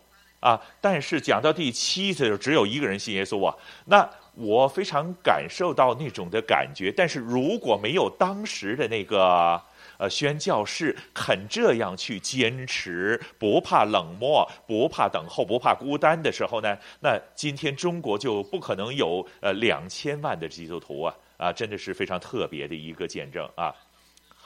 [0.40, 0.58] 啊！
[0.80, 3.54] 但是讲到第七次就，只有一个人信耶稣啊。
[3.84, 6.90] 那我非常感受到那种的感觉。
[6.90, 9.60] 但是如果没有当时的那个
[9.98, 21.14] 呃宣教士肯这样去坚持，不怕冷漠，不怕等候，不怕孤单的时候呢，那今天中国就不可能有呃两千万的基督徒啊！
[21.36, 23.74] 啊，真的是非常特别的一个见证啊。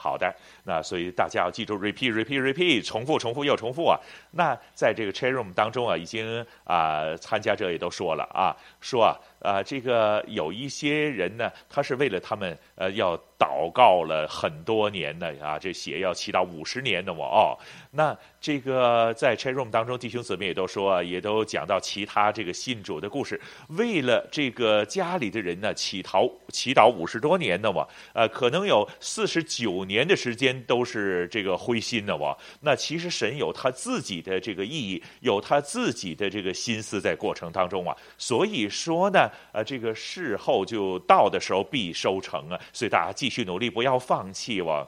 [0.05, 0.31] 好的，
[0.65, 3.99] 那所以大家要记住，repeat repeat repeat，重复重复又重复啊。
[4.33, 9.17] 那在这个 chat room 当中啊，已经啊、参加者也都说了啊，说啊。
[9.45, 17.53] 啊，这个有一些人呢，他是为了他们呃要祷告了很多年的啊，这写要祈祷五十年的我哦。
[17.91, 32.37] 那这个在 chat room 当中，弟兄姊妹也都说，也都讲到其他这个信主的故事，为了这个家里的人呢，祈祷祈祷五十多年的我，呃，可能有四十九年的时间都是这个灰心的我。
[32.61, 39.31] 那其实神有他自己的这个意义，有他自己的这个心思在过程当中啊，所以说呢。
[39.53, 44.87] 呃，这个事后就到的时候必收成啊，所以大家继续努力，不要放弃哇。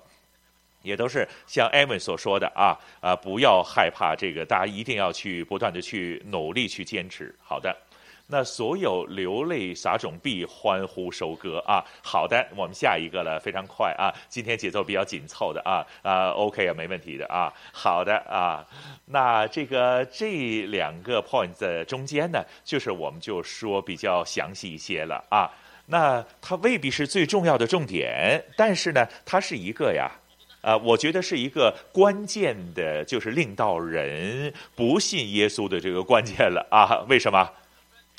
[0.82, 7.34] 也都是像艾文所说的啊啊，不要害怕这个，大家一定要去不断的去努力去坚持。
[7.42, 7.76] 好的。
[8.28, 11.84] 那所有流泪撒种必欢呼收割啊！
[12.02, 14.12] 好的，我们下一个了，非常快啊！
[14.28, 17.52] 今天节奏比较紧凑的啊啊，OK 啊，没问题的啊。
[17.72, 18.66] 好的啊，
[19.04, 25.48] 那这个这两个 point 的中间呢，就是我们就说比较详细一些了啊。
[25.86, 30.10] 那它未必是最重要的重点，但是呢，它是一个呀，
[30.62, 37.04] 啊，我觉得是一个关键的，就是令到人不信耶稣的这个关键了啊？
[37.08, 37.48] 为什么？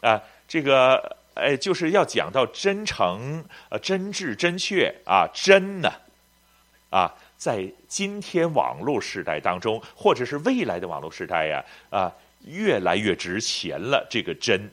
[0.02, 5.92] 啊，这个哎，就是要讲到真诚、呃，真挚、真确啊，真呢，
[6.90, 12.12] 啊，在今天网络时代当中，或者是未来的网络时代呀，啊，
[12.46, 14.06] 越来越值钱了。
[14.10, 14.70] 这个真，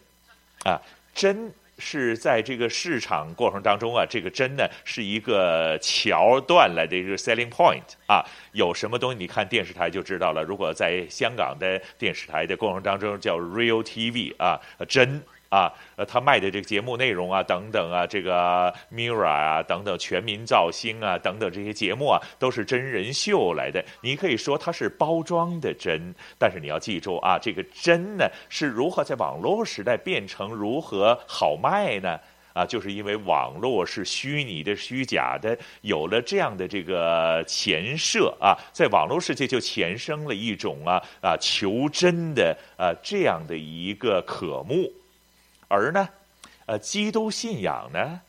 [0.64, 0.80] 啊，
[1.14, 8.24] 真是在这个市场过程当中啊，这个真呢是一个桥段来的一个 selling point 啊。
[8.52, 10.42] 有什么东西你看电视台就知道了。
[10.42, 15.22] 如果在香港的电视台的过程当中叫 Real TV 啊，真。
[15.54, 23.84] 啊，呃，他卖的这个节目内容啊，等等啊，这个 Mirror 啊，等等，全民造星啊，等等这些节目啊，都是真人秀来的。
[24.00, 32.18] 你可以说它是包装的真，但是你要记住啊，这个真呢是如何在网络时代变成如何好卖呢？
[32.52, 44.92] 啊，就是因为网络是虚拟的、虚假的，有了这样的这个前设啊，在网络世界就产生了一种啊啊求真的啊这样的一个渴慕。
[45.68, 46.08] 而呢，
[46.66, 48.20] 呃，基督信仰呢，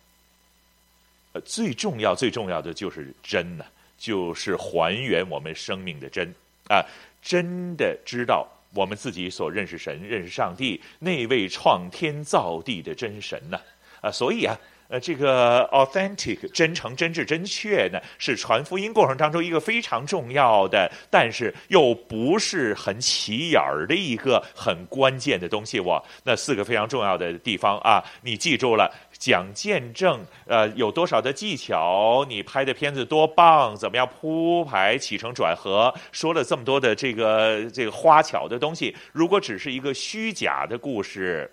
[1.33, 3.65] 呃，最重要、最重要的就是真呢，
[3.97, 6.33] 就是还原我们生命的真
[6.69, 6.83] 啊，
[7.21, 13.59] 真的知道我们自己所认识神、认识上帝那位创天造地的真神呢，
[14.01, 14.57] 啊，所以啊。
[14.95, 25.81] 呃，这个 authentic 真诚、真挚、真确呢，是传福音过程当中一个非常重要的，但是又不是很起眼儿的一个很关键的东西。
[25.81, 28.89] 哇，那四个非常重要的地方啊，你记住了。
[29.17, 32.25] 讲见证，呃，有多少的技巧？
[32.27, 33.75] 你拍的片子多棒？
[33.75, 35.93] 怎么样铺排起承转合？
[36.11, 41.51] 说了这么多的这个这个花巧的东西，如果只是一个虚假的故事。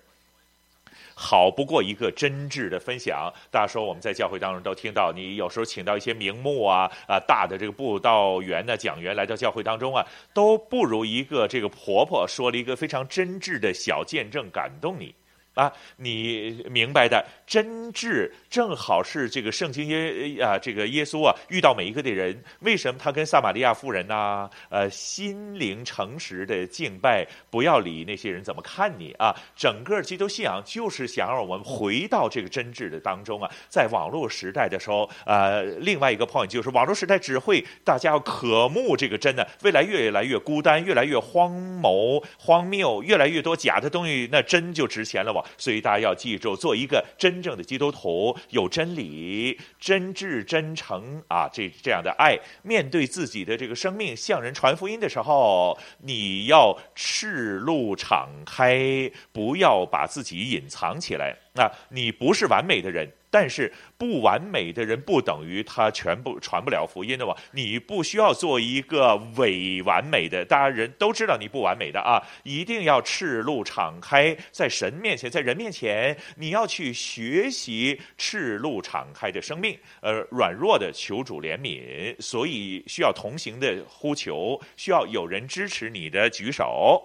[1.15, 3.31] 好不过一个真挚的分享。
[3.51, 15.13] 大家说我们在教会当中都听到，你有时候请到一些名目啊啊大的这个布道员呢讲员来到教会当中啊，都不如一个这个婆婆说了一个非常真挚的小见证感动你。
[15.53, 29.35] 啊，你明白的，真挚正好是这个圣经耶啊，这个耶稣啊，遇到每一个的人，为什么他跟撒玛利亚妇人呐，呃，心灵诚实的敬拜，不要理那些人怎么看你啊？
[29.55, 33.49] 整个基督信仰就是想让我们回到这个真挚的当中啊。
[33.69, 61.42] 在网络时代的时候，呃，另外一个 point 就是网络时代只会大家要渴慕这个真的，未来越来越孤单，越来越荒谬、荒谬，越来越多假的东西，那真就值钱了所以大家要记住，做一个真正的基督徒，有真理、真挚、真诚啊，这这样的爱，面对自己的这个生命，向人传福音的时候，你要赤露敞开，不要把自己隐藏起来。
[61.53, 63.09] 那你不是完美的人。
[63.33, 67.35] 但是不完美的人不等于他全部传不了福音的嘛？
[67.51, 72.21] 你不需要做一个伪完美的，大家人都知道你不完美的啊！
[72.43, 79.75] 一定要赤露敞开，在神面前，在人面前，你要去学习赤露敞开的生命。
[80.01, 87.01] 呃，软弱的求主怜悯，所以需要同行的呼求，需要有人支持你的举手。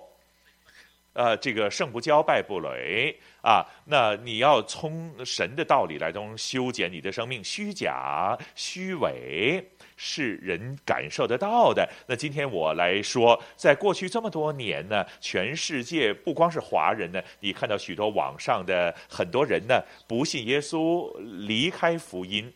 [1.15, 3.65] 呃，这个胜不骄，败不馁啊！
[3.85, 9.65] 那你要从神的道理来中修剪你的生命，虚假、虚伪
[9.97, 11.89] 是人感受得到的。
[12.07, 21.11] 那今天我来说，在过去这么多年呢，全世界不光是华人呢，你看到许多网上的很多人呢，不信耶稣，
[21.47, 22.53] 离开福音。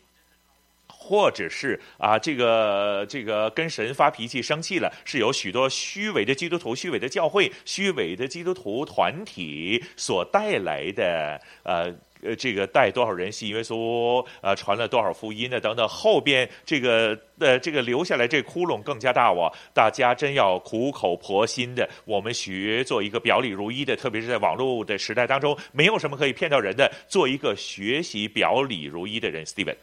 [1.03, 19.51] 或者是啊，这个这个跟神发脾气、生气了，是有许多虚伪的基督徒、虚伪的教会、虚伪的基督徒团体所带来的呃呃，这个带多少人信耶稣，呃，传了多少福音的等等，后边这个呃这个留下来这窟窿更加大哇！
[19.73, 29.75] 大家真要苦口婆心的，我们学做一个表里如一的，特别是在网络的时代当中，没有什么可以骗到人的，做一个学习表里如一的人，Steven。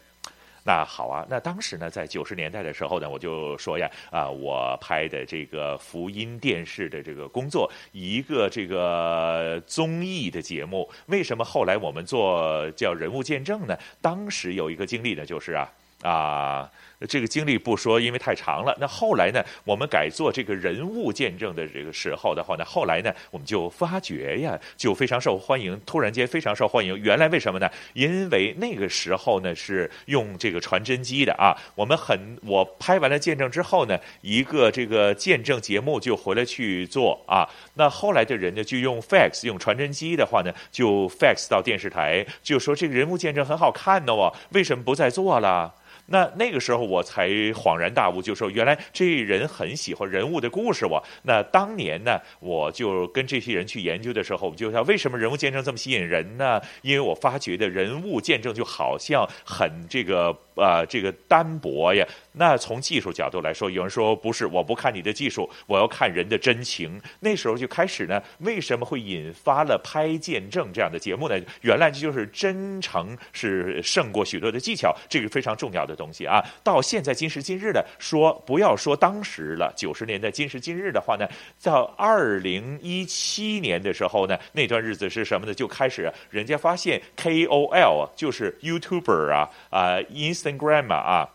[0.65, 13.77] 那好啊，那当时呢，在九十年代的时候呢，我就说呀，啊，我拍的这个福音电视的这个工作，一个这个综艺的节目，为什么后来我们做叫人物见证呢？
[14.01, 15.67] 当时有一个经历呢，就是啊，
[16.03, 16.71] 啊。
[17.09, 18.77] 这个经历不说，因为太长了。
[18.79, 25.81] 那后来呢，我们改做这个人物见证的这个时候的话呢，后来呢，我们就发觉呀，就非常受欢迎。
[25.87, 27.67] 突然间非常受欢迎，原来为什么呢？
[27.95, 31.57] 因为那个时候呢是用这个传真机的啊。
[31.75, 37.49] 我们很，我拍完了见证之后呢，一个这个见证节目就回来去做啊。
[37.77, 45.75] 那后来的人呢就用 fax，用传真机的话呢，就 fax 到电视台，就说这个人物见证很好看的哦，为什么不再做了？
[46.11, 51.01] 那那个时候我才恍然大悟，就说原来这人很喜欢人物的故事哇。
[51.23, 56.61] 那当年呢，我就跟这些人去研究的时候，我们就想为什么人物见证这么吸引人呢？
[56.83, 62.05] 因为我发觉的人物见证就好像很这个啊、这个单薄呀。
[62.33, 67.01] 那从技术角度来说，有人说不是，我不看你的技术，我要看人的真情。
[67.19, 71.37] 那时候就开始呢，为什么会引发了拍见证这样的节目呢？
[71.63, 76.41] 原来这就是真诚是胜过许多的技巧，这个非常重要的东西啊。
[76.63, 81.29] 到现在今时今日的说，不要说当时了，九十年代今时今日的话呢，
[81.63, 85.53] 到二零一七年的时候呢，那段日子是什么呢？
[85.53, 91.29] 就开始人家发现 KOL 就是 YouTuber 啊啊 Instagram 啊。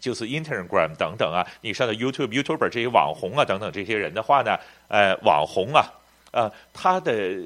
[0.00, 4.56] 就是 Instagram 等等啊，你上的 YouTube、YouTuber 这些网红啊等等这些人的话呢，
[4.88, 5.84] 呃，网红啊，
[6.32, 7.40] 呃，他的。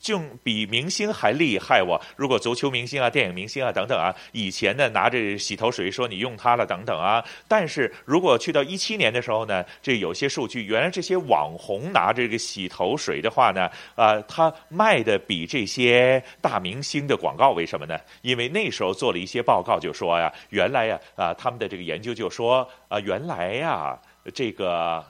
[0.00, 2.00] 就比明星还厉害哇！
[2.16, 17.98] 如果足球明星啊、电影明星啊等等啊，以前呢拿着洗头水说你用它了等等啊，但是如果去到一七年的时候呢，这有些数据，原来这些网红拿着这个洗头水的话呢，啊、他卖的比这些大明星的广告，为什么呢？
[18.22, 24.00] 因为那时候做了一些报告，就说呀，原来呀，啊、他们的这个研究就说啊、原来呀，
[24.32, 25.04] 这个。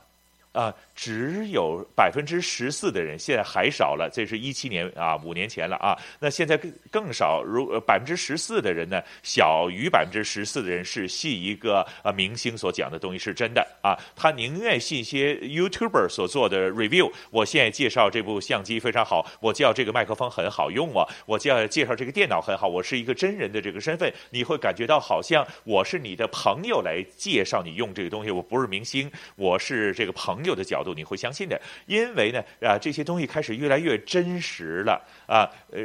[0.53, 4.11] 啊，只有百分之十四的人，现在还少了。
[4.13, 5.97] 这是一七年啊，五年前了啊。
[6.21, 13.99] 那现在更更少，如百分之十四的人呢，小于百分之十四的人是信一个啊明星所讲的东西是真的啊。
[14.15, 17.11] 他宁愿信一些 YouTuber 所做的 review。
[17.31, 35.01] 我现在介绍这部相机非常好，我叫这个麦克风很好用啊，我叫介绍这个电脑很好，我是一个真人的这个身份，你会感觉到好像我是你的朋友来介绍你用这个东西，我不是明星，我是这个朋有的角度你会相信的，因为呢啊这些东西开始越来越真实了。
[35.33, 35.81] 啊呃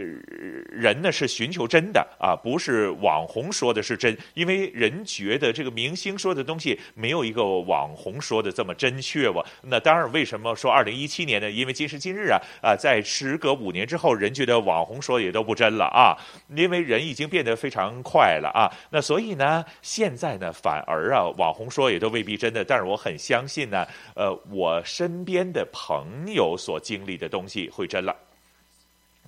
[0.70, 9.42] 人呢是寻求真的啊不是网红说的是真，因为人觉得这个明星说的东西没有一个网红说的这么真确吧。
[9.62, 11.50] 那当然为什么说二零一七年呢？
[11.50, 16.18] 因为今时今日啊啊在时隔五年之后，人觉得网红说的也都不真了啊，
[16.54, 18.68] 因为人已经变得非常快了啊。
[18.90, 23.86] 那所以呢现在呢反而啊网红说也都未必真的，但是我很相信呢
[24.16, 24.28] 呃。
[24.52, 28.16] 我身边的朋友所经历的东西会真了。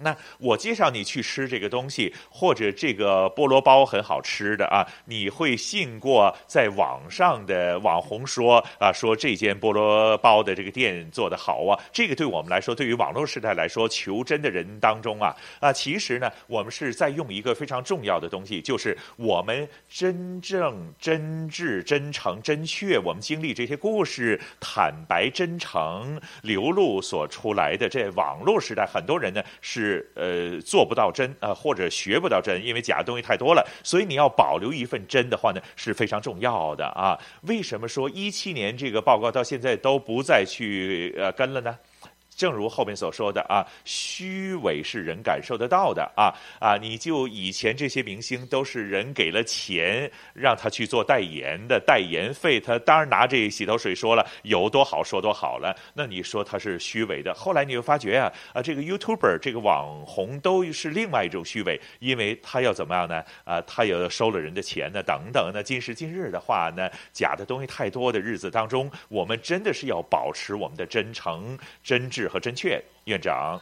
[0.01, 11.77] 那我介绍你去吃这个东西，或者这个菠萝包很好吃的啊，你会信过在网上的网红说啊，说这间菠萝包的这个店做得好啊？
[11.91, 27.89] 这个对我们来说，对于网络时代来说，求真的人当中啊啊，其实呢，我们是在用一个非常重要的东西，就是我们真正真挚、真诚、真确，我们经历这些故事，坦白、真诚流露所出来的。
[27.89, 29.88] 这网络时代，很多人呢是。
[29.89, 37.17] 是呃做不到真啊，或者学不到真，因为假的东西太多了，所以你要保留一份真的话呢是非常重要的啊。
[37.41, 41.75] 为什么说一七年这个报告到现在都不再去呃跟了呢？
[42.39, 46.77] 正如后面所说的啊，虚伪是人感受得到的啊啊！
[46.77, 57.33] 你就以前这些明星都是人给了钱让他去做代言的，代言费他当然拿这洗头水说了有多好说多好了，那你说他是虚伪的。
[57.33, 63.21] 后来你又发觉啊啊，这个 YouTuber 这个网红都是另外一种虚伪，因为他要怎么样呢？
[63.43, 65.51] 啊，他又收了人的钱呢等等。
[65.53, 72.28] 那今时今日的话呢，假的东西太多的日子当中，我们真的是要保持我们的真诚真挚。
[72.29, 73.59] 和真确，院长，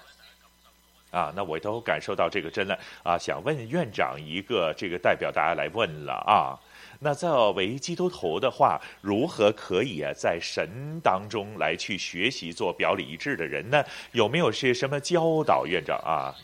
[1.11, 6.59] 啊，那我都感受到这个真了啊，想问院长一个这个代表大家来问了啊，
[6.99, 13.83] 那作为基督徒的话，如何可以啊在神当中来去学习做表里一致的人呢？
[14.11, 16.35] 有没有些什么教导，院长啊？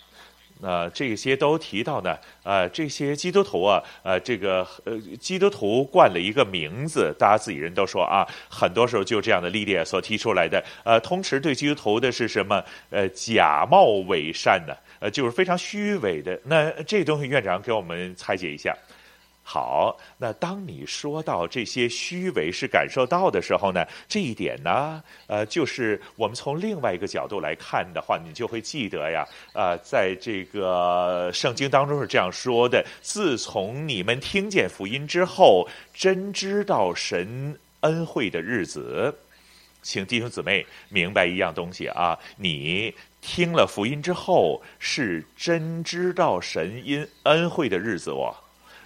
[0.59, 12.63] 那这些都提到呢，呃，这些基督徒啊，呃，这个呃，基督徒冠了一个名字，大家自己人都说啊，很多时候就这样的历练所提出来的，呃，通常对基督徒的是什么？
[12.89, 16.39] 呃，假冒伪善的，呃，就是非常虚伪的。
[16.45, 18.75] 那这东西，院长给我们拆解一下。
[19.45, 39.13] 好，那当你说到这些虚伪是感受到的时候呢，这一点呢，呃，就是我们从另外一个角度来看的话，你就会记得呀，呃，在这个圣经当中是这样说的：自从你们听见福音之后，真知道神恩惠的日子，
[39.81, 48.33] 请弟兄姊妹明白一样东西啊，你听了福音之后，是真知道神因恩惠的日子哦。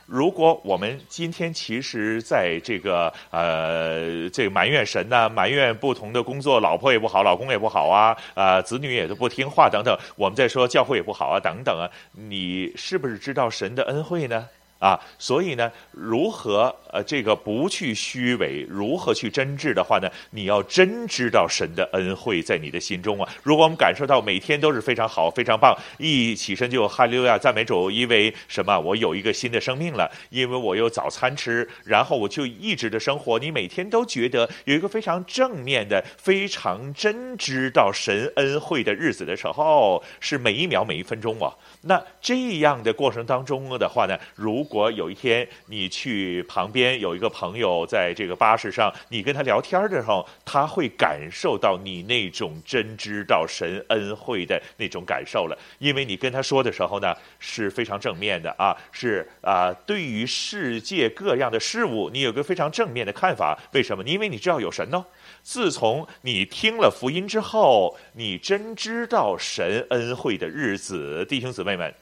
[0.08, 14.48] 如果我们今天其实在这个呃这个埋怨神呐，埋怨不同的工作，老婆也不好，老公也不好啊，啊、子女也都不听话等等，我们在说教会也不好啊等等啊，你是不是知道神的恩惠呢？
[14.80, 20.10] 啊，所以呢，如何呃这个不去虚伪，如何去真挚的话呢？
[20.32, 23.30] 你要真知道神的恩惠在你的心中啊。
[23.44, 28.78] 如果我们感受到每天都是非常好、非常棒，一起身就哈利路亚赞美主，因为什么？
[28.78, 33.40] 我有一个新的生命了，因为我有早餐吃，然后我就一直的生活。
[33.40, 41.52] 你每天都觉得有一个非常正面的、非常真知道神恩惠的日子的时候，是每一秒每一分钟啊。
[41.82, 63.58] 那这样的过程当中的话呢，如如果有一天你去旁边有一个朋友在这个巴士上，你跟他聊天的时候，他会感受到你那种真知道神恩惠的那种感受了，因为你跟他说的时候呢，是非常正面的啊，是啊，对于世界各样的事物，你有个非常正面的看法。
[63.72, 64.04] 为什么？
[64.04, 65.06] 因为你知道有神呢。
[65.44, 71.94] 自从你听了福音之后，你真知道神恩惠的日子，弟兄姊妹们。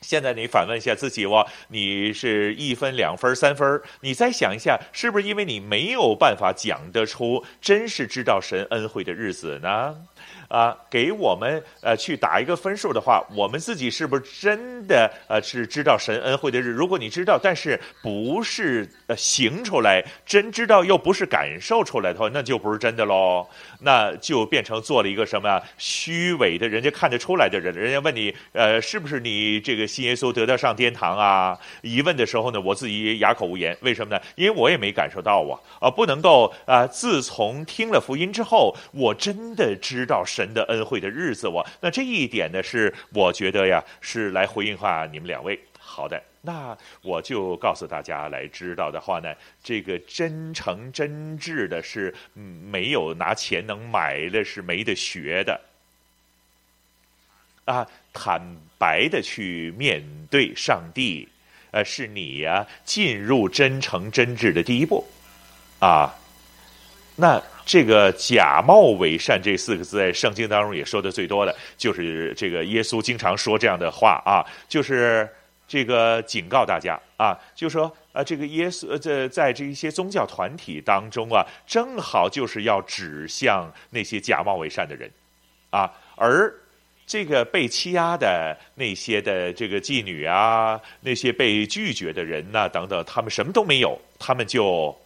[0.00, 3.80] 现在你反问一下自己：哇，你是一分、两分、三分？
[4.00, 9.96] 你再想一下，是不是因为你没有办法讲得出真是知道神恩惠的日子呢？
[10.48, 16.70] 啊，给我们呃去打一个分数的话，我们自己是不是真的呃是知道神恩惠的日？
[16.70, 23.48] 如果你知道，但是不是呃行出来，真知道又不是感受出来的话，那就不是真的喽。
[23.80, 27.74] 那就变成做了一个什么虚伪的，人家看得出来的人。
[27.74, 31.58] 人家问你呃是不是你这个信耶稣得到上天堂啊？
[31.82, 33.76] 一问的时候呢，我自己哑口无言。
[33.80, 34.20] 为什么呢？
[34.34, 36.86] 因为我也没感受到啊啊，不能够啊。
[36.86, 40.22] 自从听了福音之后，我真的知道。
[40.26, 45.56] 神的恩惠的日子，我那这一点呢，是我觉得呀，是来回应话你们两位。
[45.78, 49.34] 好的，那我就告诉大家来知道的话呢，
[49.64, 55.60] 这个真诚真挚的是没有拿钱能买的，是没得学的。
[57.64, 58.40] 啊，坦
[58.78, 61.28] 白的去面对上帝，
[61.72, 65.04] 呃，是你呀、进入真诚真挚的第一步，
[65.80, 66.14] 啊，
[67.16, 67.42] 那。
[67.68, 75.28] 这个假冒伪善这四个字在圣经当中也说的最多的，就是这个耶稣经常说这样的话啊，就是
[75.68, 85.10] 这个警告大家啊，就说啊，这个耶稣在在这一些宗教团体当中啊，正好就是要指向那些假冒伪善的人
[85.70, 86.52] 啊，而
[87.06, 94.96] 这个被欺压的那些的这个妓女啊，那些被拒绝的人呐、等等，他们什么都没有，他们就。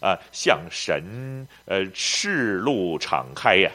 [0.00, 3.70] 啊，向神呃赤露敞开呀！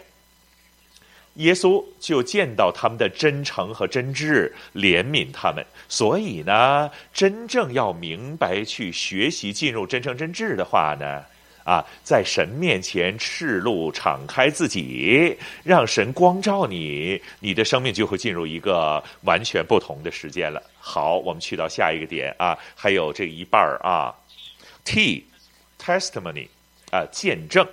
[1.35, 5.65] 耶稣就见到他们的真诚和真挚，怜悯他们。
[5.87, 11.23] 所以呢，真正要明白去学习进入真诚真挚的话呢，
[11.63, 20.61] 啊，在神面前赤露敞开自己，让神光照你，你的生命就会进入一个完全不同的时间了。
[20.79, 24.13] 好，我们去到下一个点啊，还有这一半儿啊
[24.83, 25.25] ，T。
[25.77, 26.47] Testimony，
[26.89, 27.67] 啊，见证，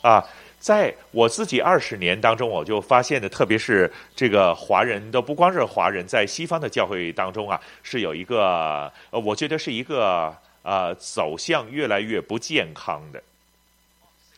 [0.00, 0.24] 啊，
[0.60, 10.32] 在我自己二十年当中，我就发现的，特别是这个华人都不光是华人，在西方的教会当中啊，是有一个，呃，我觉得是一个
[10.62, 13.22] 啊、呃，走向越来越不健康的，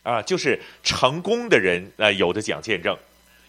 [0.03, 2.97] 啊，就是成功的人啊、有的讲见证，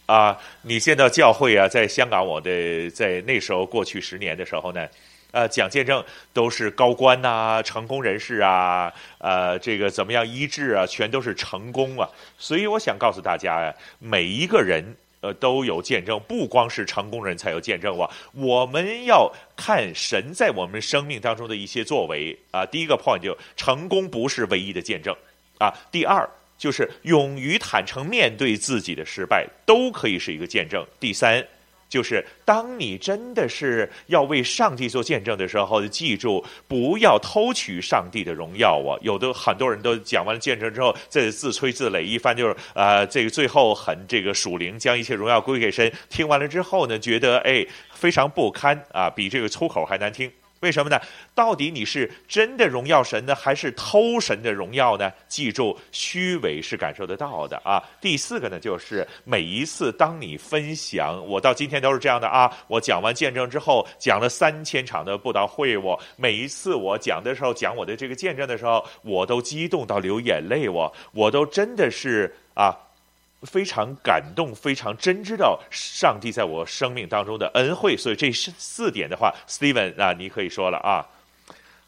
[0.07, 4.85] 啊，你见到教会啊，在香港，我的在那时候过去十年的时候呢。
[5.35, 12.09] 呃，讲见证都是高官呐、成功人士啊，呃，这个怎么样医治啊，全都是成功啊。
[12.39, 18.09] 所以我想告诉大家呀，每一个人呃都有见证，不光是成功人才有见证哇。
[18.30, 22.64] 我们要看神在我们生命当中的一些作为啊。
[22.64, 25.12] 第一个 point 就成功不是唯一的见证
[25.59, 25.74] 啊。
[25.91, 30.87] 第二就是勇于坦诚面对自己的失败，都可以是一个见证。
[31.01, 31.45] 第三。
[31.95, 38.99] 就是当你真的是要为上帝做见证的时候，记住不要偷取上帝的荣耀啊！
[39.01, 45.93] 有的很多人都讲完了见证之后，这自吹自擂一番，就是啊、呃，这个最后很这个属灵，将一切荣耀归给神。
[46.11, 50.29] 听完了之后呢，觉得哎非常不堪啊，比这个粗口还难听。
[50.61, 50.99] 为什么呢？
[51.35, 55.13] 到底你是真的荣耀神呢，还是偷神的荣耀呢？
[55.29, 57.83] 记住，虚伪是感受得到的啊。
[58.01, 62.51] 第四个呢，就是每一次当你分享，我到今天都是这样的啊。
[62.67, 72.75] 我讲完见证之后，讲了三千场的布道会，我每一次我讲的时候，讲我的这个见证的时候，我都激动到流眼泪，我我都真的是啊。
[73.45, 81.07] 非常感动，非常真知道上帝在我生命当中的恩惠，所以这四点的话，Steven 啊，你可以说了啊。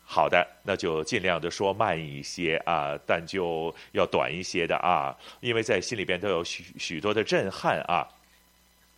[0.08, 8.06] 好的，那就尽量的说慢一些啊，但就要短一些的啊，因为在心里边都有许许多的震撼啊。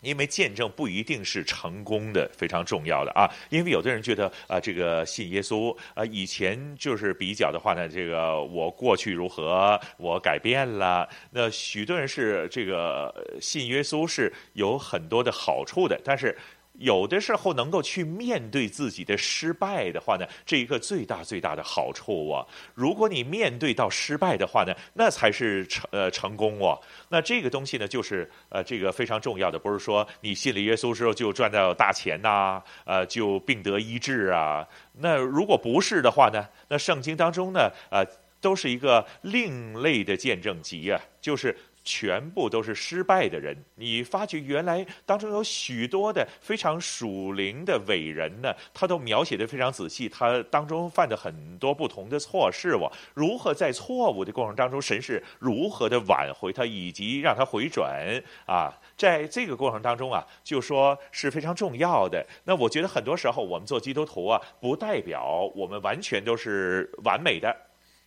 [0.01, 3.29] 因为见证不一定是成功的，非常重要的啊。
[3.51, 11.09] 因为有的人觉得啊，这个信耶稣啊，以前就是比较的话呢，这个我过去如何，我改变了。
[11.31, 16.37] 那许多人是这个信耶稣是有很多的好处的，但是。
[16.79, 22.47] 有的时候能够去面对自己的失败的话呢，这一个最大最大的好处啊。
[22.75, 26.81] 如果你面对到失败的话呢，那才是成呃成功哦。
[27.09, 34.67] 那这个东西呢，就是呃这个非常重要的，不是说你信了耶稣之后就赚到大钱呐、呃就病得医治啊。
[35.01, 38.05] 那如果不是的话呢，那圣经当中呢，呃
[38.41, 41.57] 都是一个另类的见证集啊，就是。
[41.91, 62.23] 全部都是失败的人，你发觉原来当中有许多的非常属灵的伟人呢，他都描写得非常仔细，他当中犯的很多不同的错事，我如何在错误的过程当中，神是如何的挽回他，以及让他回转啊，在这个过程当中啊，就说是非常重要的。
[62.45, 67.57] 那我觉得很多时候我们做基督徒啊，不代表我们完全都是完美的，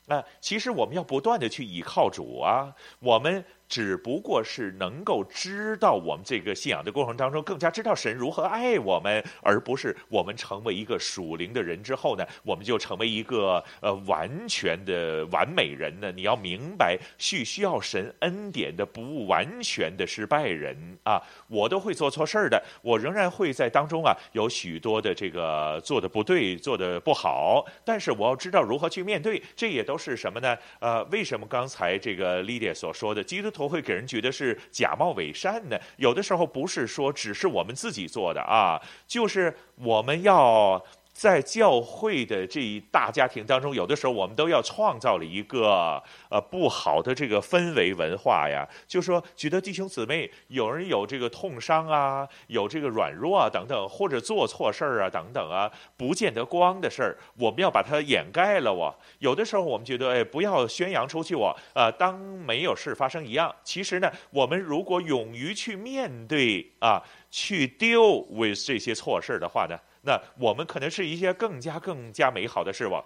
[0.06, 3.44] 那其实我们要不断的去倚靠主啊，我们。
[3.72, 16.12] 只不过是能够知道我们这个信仰的过程当中，更加知道神如何爱我们，而不是我们成为一个属灵的人之后呢，我们就成为一个呃完全的完美人呢。
[16.12, 30.58] 你要明白，是需要神恩典的不完全的失败人啊，我都会做错事儿的，我仍然会在当中啊有许多的这个做的不对，做的不好，但是我要知道如何去面对，这也都是什么呢？
[30.82, 33.61] 呃，为什么刚才这个 Lydia 所说的基督徒？
[33.62, 40.84] 都会给人觉得是假冒伪善的，有的时候不是说只是我们自己做的啊，就是我们要。
[41.22, 46.02] 在教会的这一大家庭当中，有的时候我们都要创造了一个
[46.32, 58.74] 呃不好的这个氛围文化呀，就说觉得弟兄姊妹有人有这个痛伤啊，有这个软弱啊等等，或者做错事儿啊等等啊，不见得光的事儿，我们要把它掩盖了。
[58.74, 63.56] 我有的时候我们觉得哎，不要宣扬出去，我呃当没有事发生一样。
[63.64, 67.00] 其实呢，我们如果勇于去面对啊，
[67.30, 69.78] 去 deal with 这些错事儿的话呢。
[70.02, 73.04] 那我们可能是一些更加更加美好的事物，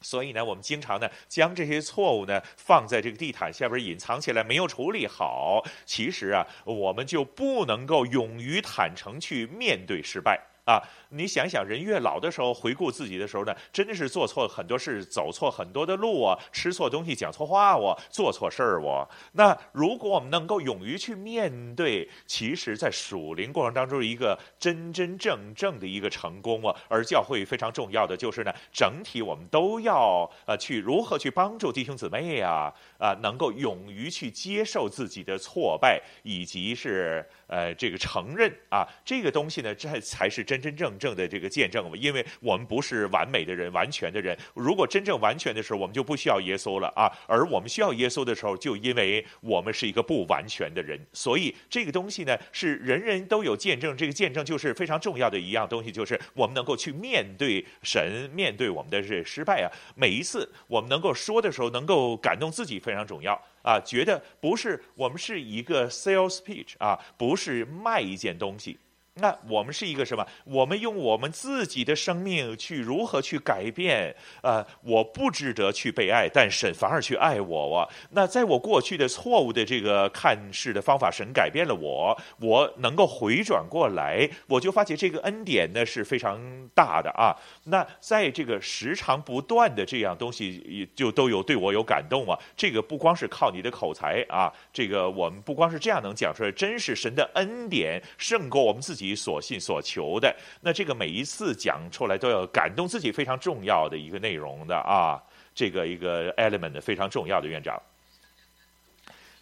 [0.00, 5.64] 所以呢，我们经常呢将这些错误呢放在这个地毯下边隐藏起来，没有处理好。
[5.84, 10.49] 其实啊，我们就不能够勇于坦诚去面对失败。
[10.64, 10.80] 啊，
[11.10, 19.08] 你想想，人越老的时候，回顾自己的时候呢，真的是做错很多事，走错很多的路啊，吃错东西，讲错话，我做错事儿，我。
[19.32, 26.74] 那如果我们能够勇于去面对，其实，在属灵过程当中，一个真真正正的一个成功啊。
[26.88, 40.60] 而教会非常重要的就是呢，整体我们都要呃去如何去帮助弟兄姊妹呀，啊，能够勇于去接受自己的挫败，以及是呃这个承认啊，这个东西呢，这才是真。
[40.60, 44.36] 真正正的这个见证，因为我们不是完美的人、完全的人。
[44.52, 47.10] 如果真正完全的时候，我们就不需要耶稣了啊。
[47.26, 51.00] 而我们需要耶稣的时候，就因为我们是一个不完全的人。
[51.14, 53.96] 所以这个东西呢，是人人都有见证。
[53.96, 59.72] 这个见证就是非常重要的一样东西，就是我们能够去面对神，面对我们的这失败啊。
[59.94, 63.80] 每一次我们能够说的时候，能够感动自己，非常重要啊。
[63.80, 68.78] 觉得不是我们是一个 sales pitch 啊，不是卖一件东西。
[69.14, 70.24] 那我们是一个什么？
[70.44, 74.14] 我们用我们自己的生命去如何去改变？
[74.40, 77.68] 呃，我不值得去被爱，但神反而去爱我。
[77.68, 86.40] 我那在我过去的错误的这个看事的方法，神改变了我，我能够回转过来，我就发觉这个恩典呢是非常
[86.72, 87.36] 大的啊。
[87.64, 92.38] 那在这个时常不断的这样东西，就都有对我有感动啊。
[92.56, 98.99] 这个不光是靠你的口才啊，这个我们不光是这样能讲出来，真是神的恩典胜过我们自己。
[99.04, 105.20] 己所信所求的，那这个每一次讲出来都要感动自己，非常重要的一个内容的啊，
[105.54, 107.80] 这个一个 element 非常重要的院长。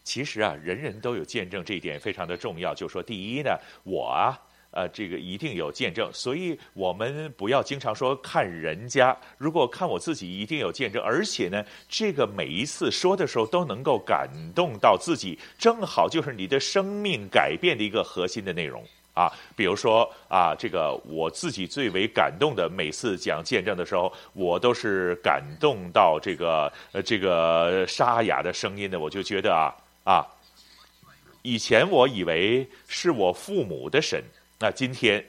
[0.05, 2.75] 其实啊，人人都有见证，这一点非常的重要。
[2.75, 4.41] 就说第一呢，我啊，
[4.71, 18.83] 呃，这个一定有见证，所以我们不要经常说看人家，如果看我自己，一定有见证，而且呢，这个每一次说的时候都能够感动到自己，正好就是你的生命改变的一个核心的内容。
[19.19, 30.25] 啊，比如说啊，这个我自己最为感动的，每次讲见证的时候，我都是感动到这个呃这个沙哑的声音呢，我就觉得啊啊，
[31.43, 34.23] 以前我以为是我父母的神，
[34.61, 35.25] 那今天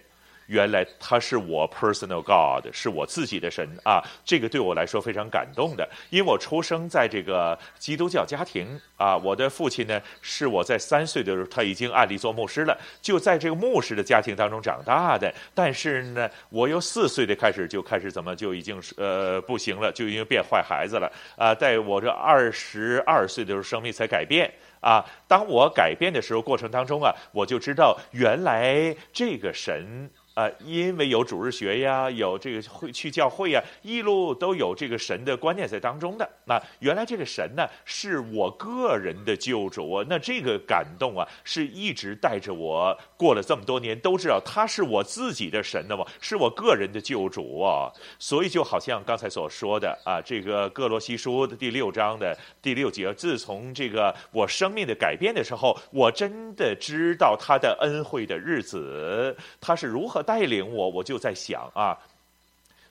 [0.50, 4.04] 原来他是我 personal God，是我自己的神啊！
[4.26, 15.32] 这个对我来说非常感动的，因为我出生在这个基督教家庭啊，我的父亲呢是我在三岁的时候他已经按立做牧师了，就在这个牧师的家庭当中长大的。
[15.54, 21.54] 但是呢，我由四岁的开始就开始怎么就已经呃不行了，就已经变坏孩子了啊！
[21.54, 24.52] 在我这二十二岁的时候，生命才改变。
[24.82, 30.10] 啊，当我改变的时候，过程当中啊，我就知道原来这个神。
[30.40, 36.30] 啊，因为有主日学呀，有这个会去教会呀，一路都有这个神的观念在当中的。
[36.46, 40.02] 那原来这个神呢，是我个人的救主。
[40.08, 47.92] 那这个感动啊，是一直带着我过了这么多年，都知道他是我自己的神的嘛，是我个人的救主啊。
[48.18, 60.24] 所以就好像刚才所说的啊，这个歌罗西书的第六章的第六节，自从这个我生命的改变的时候，我真的知道他的恩惠的日子，他是如何。
[60.30, 61.97] 带领我，我就在想啊，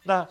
[0.03, 0.27] 那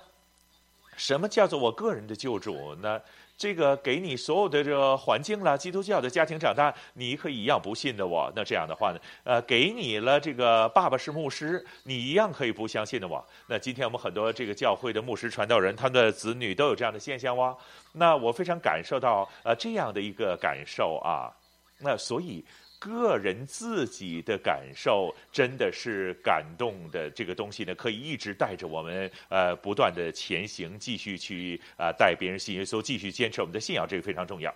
[0.98, 3.00] 什么叫做我个人的救主呢？
[3.38, 8.30] 这个给你所有的这个环境了，基督教的家庭长大，你可以一样不信的我。
[8.36, 13.26] 那这样的话呢，呃，给你了这个爸爸是牧师，你一样可以不相信的我。
[13.48, 17.56] 那今天我们很多这个教会的牧师传道人，他们的子女都有这样的现象哇。
[17.94, 21.32] 那我非常感受到呃这样的一个感受啊。
[21.80, 22.44] 那所以。
[22.80, 34.54] 个人自己的感受真的是感动的，这个东西呢，可以一直带着我们呃不断的前行，继续去啊、带别人信耶稣，继续坚持我们的信仰，这个非常重要。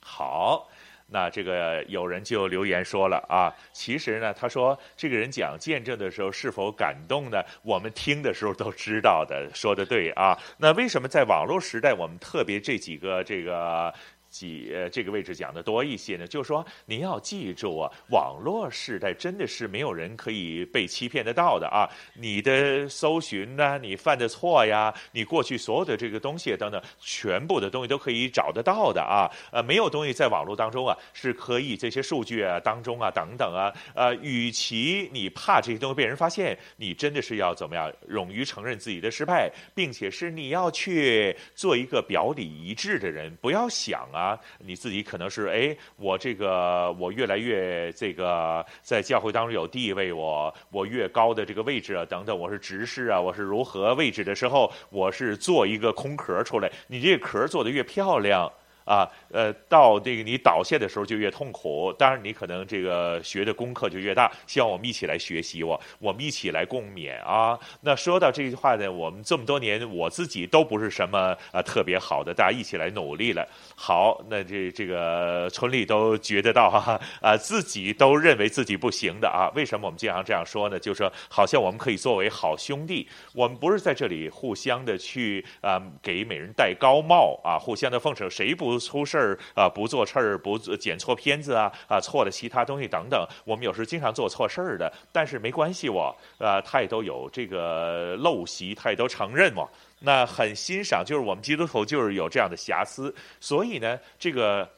[0.00, 0.68] 好，
[1.06, 7.42] 那这个有人就留言说了啊，其实呢，他说这个人讲见证的时候是否感动呢？
[7.62, 10.38] 我们听的时候都知道的，说的对啊。
[10.58, 13.94] 那为什么在网络时代，我们特别这几个这个？
[14.32, 21.86] 几呃，这个位置讲的多一些呢，就是说您要记住啊，网络时代真的是没有人可以被欺骗得到的啊。
[22.14, 29.30] 你的搜寻呢，你犯的错呀，你过去所有的这个东西等等，全部的东西都可以找得到的啊。
[29.52, 33.70] 呃，没有东西在网络当中啊，是可以这些数据啊当中啊等等啊。
[33.94, 44.21] 呃，与其你怕这些东西被人发现，你真的是要怎么样，勇于承认自己的失败，并且是你要去做一个表里一致的人，不要想啊。
[44.22, 58.50] 啊，你自己可能是哎，我这个我越来越这个在教会当中有地位，我我越高的这个位置啊等等，我是执事啊，我是如何位置的时候，我是做一个空壳出来，你这个壳做的越漂亮。
[58.84, 64.30] 啊，呃，到这个你倒下的时候就越痛苦，当然你可能这个学的功课就越大。
[64.46, 67.58] 希望我们一起来学习，我我们一起来共勉啊。
[67.82, 73.46] 那说到这句话呢，我们这么多年我自己都不是什么啊特别好的，大家一起来努力了。
[73.76, 79.48] 好，那这这个村里都觉得到哈啊，自己都认为自己不行的啊。
[79.54, 80.78] 为什么我们经常这样说呢？
[80.78, 88.71] 就是说好像我们可以作为好兄弟，我们不是在这里互相的去啊给每人戴高帽啊，互相的奉承，谁不？
[88.78, 93.26] 出事儿啊，不做事儿，不剪错片子啊啊，错了其他东西等等。
[93.44, 99.68] 我们有时经常做错事儿的，但是没关系，我啊，他也都有这个陋习，他也都承认嘛。
[99.98, 104.68] 那很欣赏，就是我们基督徒就是有这样的瑕疵，所以呢，这个。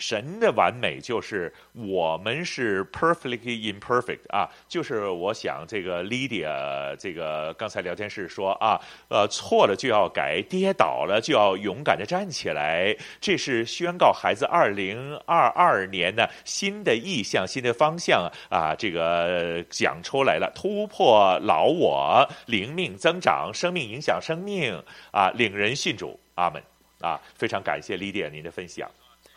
[0.00, 24.82] 神的完美就是我们是 perfectly imperfect 啊，就是我想这个 Lydia 这个刚才聊天室说啊，呃，错了就要改，跌倒了就要勇敢的站起来，这是宣告孩子二零二二年的新的意向、新的方向啊，这个讲出来了，突破老我，灵命增长，生命影响生命
[25.12, 26.62] 啊，领人信主，阿门
[27.02, 28.90] 啊，非常感谢 Lydia 您的分享。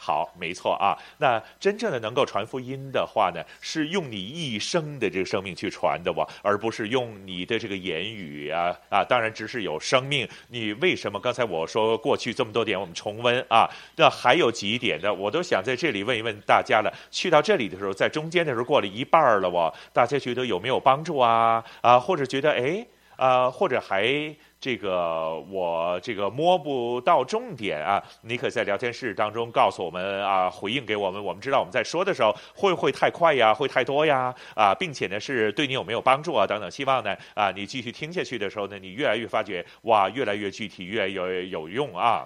[0.06, 0.98] 好，没错啊。
[1.20, 9.02] 那真正的能够传福音的话呢，是用你一生的这个生命去传的哇，而不是用你的这个言语啊啊。
[9.02, 10.28] 当然，只是有生命。
[10.50, 13.66] 你为什么刚才我说过去这么多点，我们重温啊？
[13.96, 16.94] 那还有几点的，我都想在这里问一问大家了。
[17.10, 21.64] 去到这里的时候，在中间的时候过了一半了哇，大家觉得有没有帮助啊？
[21.80, 22.86] 啊，或者觉得哎
[23.16, 24.36] 啊，或者还。
[24.64, 42.26] 这个我这个摸不到重点啊，你可在聊天室当中告诉我们啊，回应给我们，我们知道我们在说的时候会不会太快呀，会太多呀啊，并且呢是对你有没有帮助啊等等，希望呢啊你继续听下去的时候呢，你越来越发觉哇，越来越具体，越来越有用啊。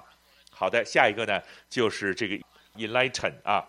[0.52, 2.36] 好的，下一个呢就是这个
[2.76, 3.66] enlighten 啊，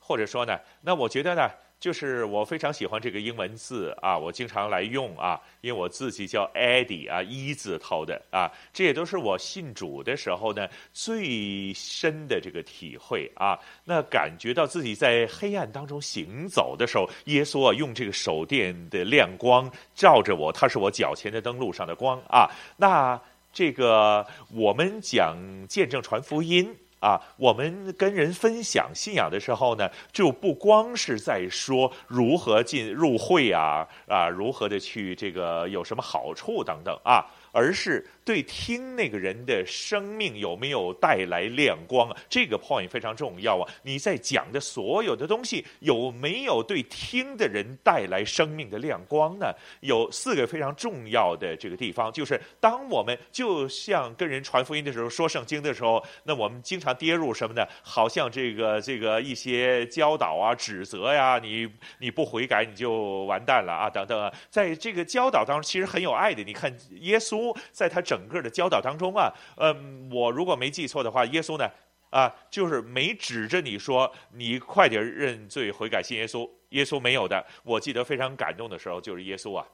[0.00, 1.48] 或者说呢，那我觉得呢。
[1.80, 13.58] 就是我非常喜欢这个英文字啊，我经常来用啊，因为我自己叫 Eddie 啊，一字头的啊，这也都是我信主的时候呢最深的这个体会啊。
[13.82, 22.46] 那感觉到自己在黑暗当中行走的时候，耶稣啊用这个手电的亮光照着我，他是我脚前的灯，路上的光啊。
[22.76, 23.18] 那
[23.54, 25.34] 这个我们讲
[25.66, 26.76] 见证传福音。
[27.00, 37.26] 啊，我们跟人分享信仰的时候呢，就不光是在说如何进入会啊，啊，如何的去这个有什么好处等等啊。
[37.52, 42.16] 而是对听那个人的生命有没有带来亮光啊？
[42.28, 43.68] 这个 point 非常重要啊！
[43.82, 49.52] 你在讲的所有的东西有没有对听的人带来生命的亮光呢？
[49.80, 57.66] 有四个非常重要的这个地方，就是当我们就像跟人传福音的时候，说圣经的时候，那我们经常跌入什么呢？
[57.82, 61.68] 好像这个这个一些教导啊、指责呀、你
[61.98, 66.44] 你不悔改你就完蛋了啊，等等啊，在这个教导当中其实很有爱的。
[66.44, 67.40] 你看耶稣。
[67.72, 71.70] 在他整整个的教导当中啊，嗯，我如果没记错的话，耶稣呢，
[72.10, 77.42] 啊，就是没指着你说你快点认罪悔改信耶稣，耶稣没有的。
[77.62, 79.66] 我记得非常感动的时候，就是耶稣啊，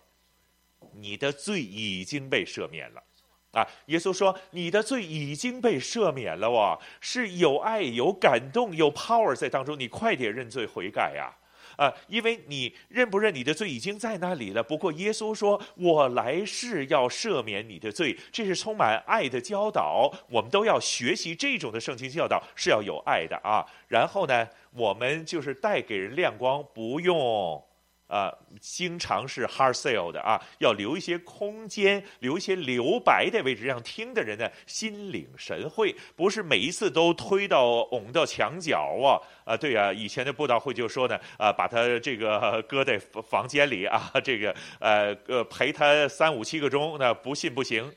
[0.95, 3.03] 你的罪已经被赦免了，
[3.51, 11.25] 啊，耶稣说你的罪已经被赦免了，哇，是有爱有感动有 power 在当中，你快点认罪悔改呀。
[11.25, 11.46] 啊，
[11.77, 14.63] 啊因为你认不认你的罪已经在那里了。
[14.63, 23.65] 不过耶稣说：“我来世要赦免你的罪。”这是充满爱的教导，我们都要学习这种的圣经教导是要有爱的啊。
[23.89, 27.63] 然后呢，我们就是带给人亮光，不用。
[28.07, 39.19] 啊，经常是 hard sell 的啊，要留一些空间，留一些留白的位置，让听的人呢心领神会，不是每一次都推到拱到墙角啊。
[39.45, 42.99] 啊，对啊，以前的布道会就说呢，啊，把他这个搁在
[43.29, 47.93] 房间里啊，这个呃呃陪他三五七个钟，那不信不行。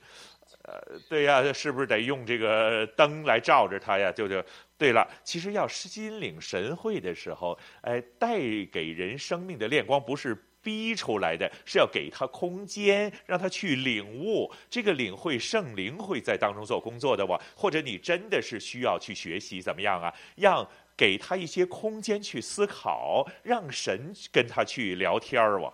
[0.63, 4.11] 呃，对呀，是不是得用这个灯来照着他呀？
[4.11, 4.43] 就就
[4.79, 5.07] 对了。
[5.23, 8.39] 其实要心领神会的时候，哎，带
[8.71, 14.51] 给人生命的亮光不是逼出来的，是要给他空间，让他去领悟。
[14.69, 17.39] 这个领会圣灵会在当中做工作的哇。
[17.55, 20.13] 或者你真的是需要去学习怎么样啊？
[20.35, 20.67] 让
[20.97, 25.73] 给他一些空间去思考，让神跟他去聊天儿哇。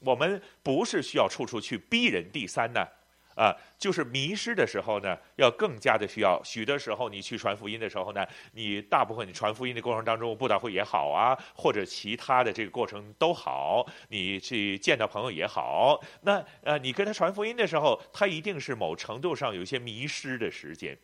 [0.00, 2.30] 我们不是需要处处去逼人。
[2.30, 2.86] 第三呢？
[3.34, 6.40] 啊，就是迷失的时候呢，要更加的需要。
[6.44, 20.96] 许多时候，你去传福音的时候呢，你大部分你传福音的过程当中，布道会也好啊，或者其他的这个过程都好，你去见到朋友也好，那呃，你跟他传福音的时候，他一定是某程度上有一些迷失的时间。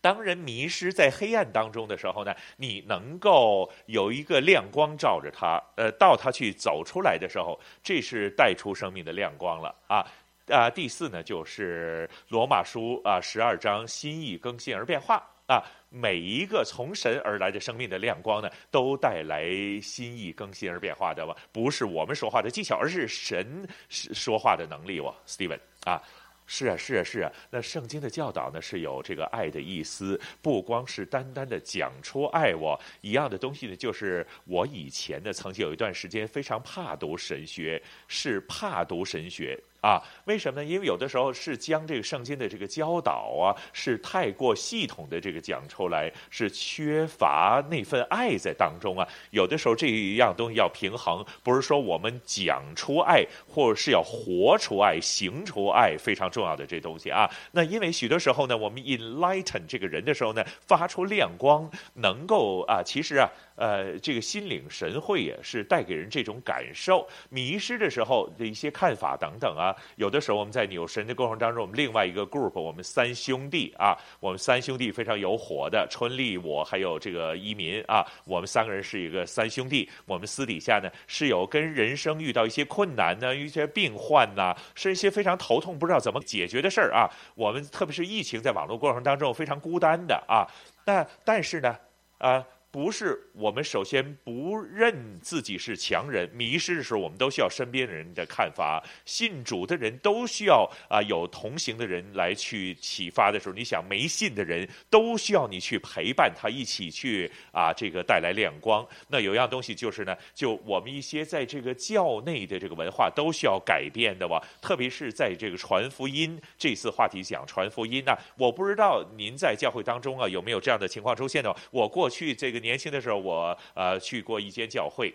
[0.00, 10.04] 当人迷失在黑暗当中的时候呢，你能够有一个亮光照着他，呃，到他去走出来的时候，这是带出生命的亮光了啊。
[10.48, 15.16] 啊，第四呢，就是罗马书啊，十二章，心意更新而变化
[15.46, 19.48] 啊，每一个从神而来的生命的亮光呢，都带来
[19.80, 21.34] 心意更新而变化的吧？
[21.50, 26.02] 不是我们说话的技巧，而是神说话的能力哦，Steven 啊。
[26.46, 27.32] 是啊，是啊，是啊。
[27.48, 33.74] 那圣经的教导呢，是有这个爱的意思，不光是单单的讲出爱我一样的东西呢。
[33.74, 39.58] 就是我以前呢，曾经有一段时间非常怕读神学，是怕读神学。
[39.84, 40.66] 啊，为什么呢？
[40.66, 49.06] 因为有的时候是将这个圣经的这个教导啊，是太过系统的这个讲出来，是缺乏那份爱在当中啊。
[49.30, 57.30] 有的时候这一样东西要平衡，不是说我们讲出爱，或者是要活出爱、行出爱，非常重要的这东西啊。
[57.52, 63.30] 那因为许多时候呢，我们 enlighten 这个人的时候呢，发出亮光，能够啊，其实啊。
[63.56, 67.06] 呃，这个心领神会也是带给人这种感受。
[67.28, 79.88] 迷失的时候的一些看法等等啊，有的时候我们在扭神的过程当中，我们另外一个 group，我们三兄弟啊，我们三兄弟非常有火的，春丽我还有这个一民啊，我们三个人是一个三兄弟。
[80.06, 87.08] 我们私底下呢是有跟人生遇到一些困难呢，一些病患呐，是一些非常头痛不知道怎么解决的事儿啊。
[87.36, 90.44] 我们特别是疫情在网络过程当中非常孤单的啊，
[90.84, 91.76] 那但是呢，
[92.18, 92.44] 啊。
[92.74, 98.82] 不是我们首先不认自己是强人，迷失的时候，我们都需要身边人的看法。
[99.04, 108.84] 信主的人都需要啊，有同行的人来去启发的时候，你想没信的人都需要你去陪伴他一起去啊，这个带来亮光。
[109.06, 121.54] 那有样东西就是呢，就我们一些在这个教内的这个文化都需要改变的哇，特别是在这个传福音这次话题讲传福音呢，我不知道您在教会当中啊有没有这样的情况出现呢？
[121.70, 122.63] 我过去这个。
[122.64, 125.14] 年轻的时候，我呃去过一间教会，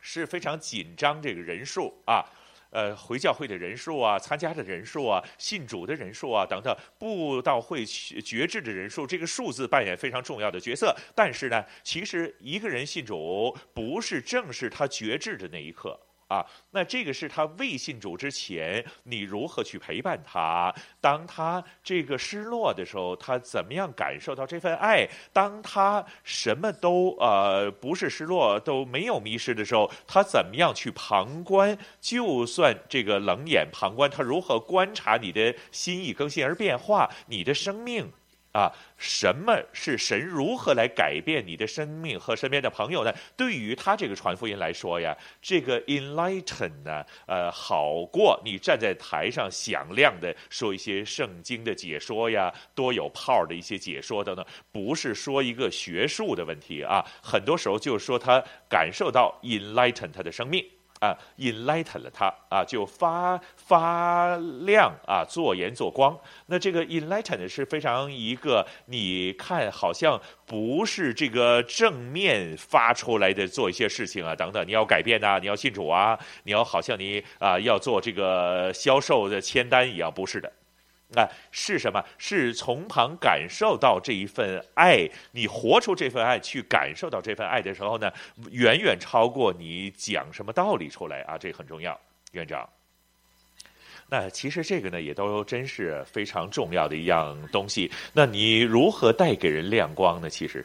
[0.00, 2.24] 是非常紧张这个人数啊。
[2.70, 10.92] 呃，回教会的人数啊，参加的人数啊，信主的人数啊，等等，布道会决志的人数，这个数字扮演非常重要的角色。
[11.14, 15.98] 但是呢，其实一个人信主，不是正是他决志的那一刻。
[16.28, 20.74] 啊，那这个是他未信主之前，你如何去陪伴他？
[21.00, 25.08] 当他这个失落的时候，他怎么样感受到这份爱？
[25.32, 31.76] 当他什么都呃不是失落，都没有迷失的时候，他怎么样去旁观？
[32.00, 37.10] 就算这个冷眼旁观，他如何观察你的心意更新而变化？
[37.26, 38.10] 你的生命？
[38.54, 43.12] 啊，什么是神如何来改变你的生命和身边的朋友呢？
[43.36, 60.64] 对于他这个传福音来说呀，这个 enlighten 呢，呃，好过你站在台上响亮的说一些圣经的解说呀，多有泡的一些解说等等，不是说一个学术的问题啊，很多时候就是说他感受到 enlighten 他的生命。
[61.00, 66.18] 啊，enlighten 了他啊，就发发亮啊，做盐做光。
[66.46, 80.50] 那这个 enlighten 是非常一个，你看好像不是这个正面发出来的做一些事情啊，等等，你要改变呐、你要信主啊，你要好像你啊要做这个销售的签单一样，不是的。
[81.14, 82.02] 啊，是什么？
[82.18, 88.10] 是从旁感受到这一份爱，你活出这份爱，去感受到这份爱的时候呢，
[88.50, 91.98] 远远超过你讲什么道理出来啊，这很重要，
[92.32, 92.68] 院长。
[94.08, 97.90] 那其实这个呢，也都真是非常重要的一样东西。
[98.12, 100.28] 那你如何带给人亮光呢？
[100.28, 100.64] 其实，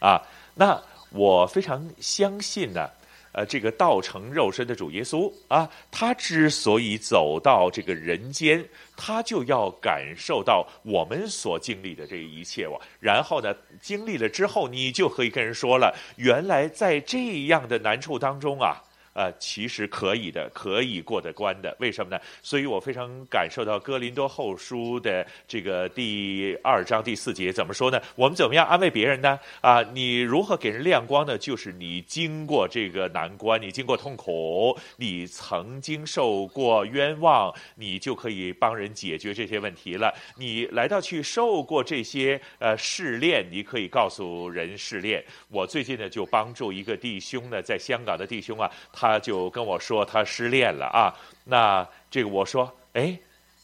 [0.00, 0.20] 啊，
[0.54, 0.80] 那
[1.10, 2.90] 我非常相信呢。
[3.34, 8.64] 呃，这个道成肉身的主耶稣啊，他之所以走到这个人间，
[8.96, 12.80] 他就要感受到我们所经历的这一切哇。
[13.00, 18.80] 然后呢，经历了之后，你就可以跟人说了，原来在这样的难处当中啊。
[19.14, 21.74] 呃，其实可以的，可以过得关的。
[21.78, 22.20] 为什么呢？
[22.42, 28.00] 所以我非常感受到哥林多后书的这个第二章第四节怎么说呢？
[28.16, 29.38] 我们怎么样安慰别人呢？
[29.60, 31.38] 啊，你如何给人亮光呢？
[31.38, 40.12] 就是你经过这个难关，你经过痛苦，你曾经受过冤枉，你就可以帮人解决这些问题了。
[40.36, 45.24] 你来到去受过这些呃试炼，你可以告诉人试炼。
[45.50, 48.68] 我最近呢就帮助一个弟兄呢，在香港的弟兄啊。
[48.92, 53.18] 他他就跟我说他失恋了啊，那这个我说，哎，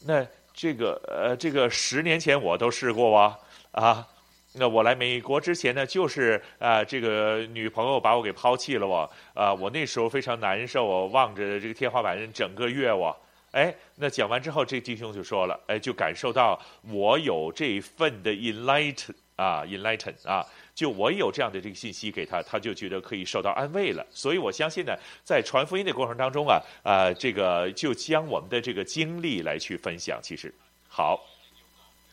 [0.05, 0.23] 那
[0.53, 3.35] 这个呃，这个十年前我都试过啊。
[3.71, 4.07] 啊，
[4.53, 9.09] 那我来美国之前呢，就是啊，这个女朋友把我给抛弃了我。
[9.33, 13.17] 啊，我那时候非常难受，我望着这个天花板整个月我，
[13.49, 20.45] 哎，那讲完之后，这弟兄就说了，哎，就感受到我有这一份的 enlighten 啊，enlighten 啊。
[20.73, 24.05] 就我有这样的这个信息给他，他就觉得可以受到安慰了。
[24.09, 30.19] 所以我相信呢，在传福音的过程当中啊，啊、这个就将我们的这个经历来去分享。
[30.23, 30.53] 其实
[30.87, 31.19] 好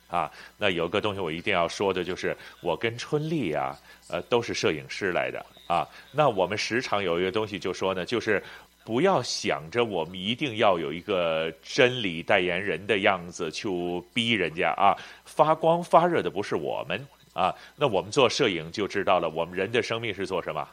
[0.08, 3.78] 啊，那有个东西我一定要说的就是，我跟春丽啊，
[4.08, 5.86] 呃，都是摄影师来的啊。
[6.12, 8.42] 那我们时常有一个东西就说呢，就是
[8.84, 13.68] 不要想着我们一定要有一个真理代言人的样子去
[14.14, 17.06] 逼人家啊，发光发热的不是我们。
[17.38, 20.68] 啊，那我们做摄影就知道了，我们人的生命是做什么？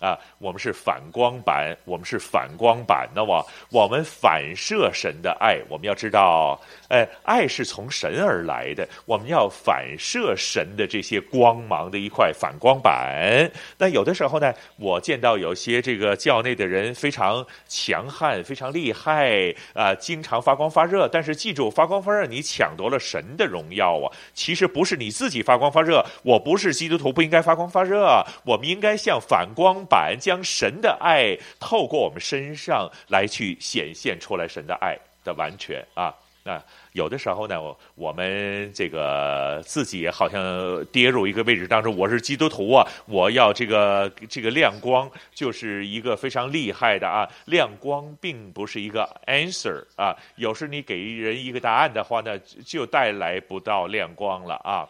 [0.00, 13.50] 啊，我们是反光板，我们是反光板，那么我们反射神的爱，我们要知道，哎，爱是从神而来的，我们要反射神的这些光芒的一块反光板。
[13.76, 21.06] 那有的时候呢，我见到有些这个教内的人非常强悍，非常厉害啊，经常发光发热。
[21.08, 24.10] 但是记住，发光发热，你抢夺了神的荣耀啊！
[24.32, 29.84] 其实不是你自己发光发热，我不是基督徒，不应该发光发热，我们应该像反光。
[29.90, 36.14] 板将神的爱透过我们身上来去显现出来，神的爱的完全啊，
[36.44, 36.62] 那
[36.92, 54.88] 有的时候呢，我我们这个自己好像跌入一个位置当中，我是基督徒啊，我要这个这个亮光，就是一个非常厉害的啊，亮光并不是一个 answer 啊，有时你给人一个答案的话呢，就带来不到亮光了啊。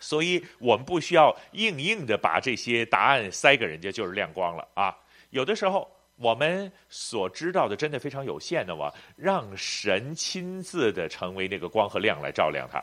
[0.00, 4.96] 所以我们不需要硬硬的把这些答案塞给人家，就是亮光了啊！
[5.30, 12.82] 有的时候我们所知道的真的非常有限的我，让神亲自的成为那个光和亮来照亮它，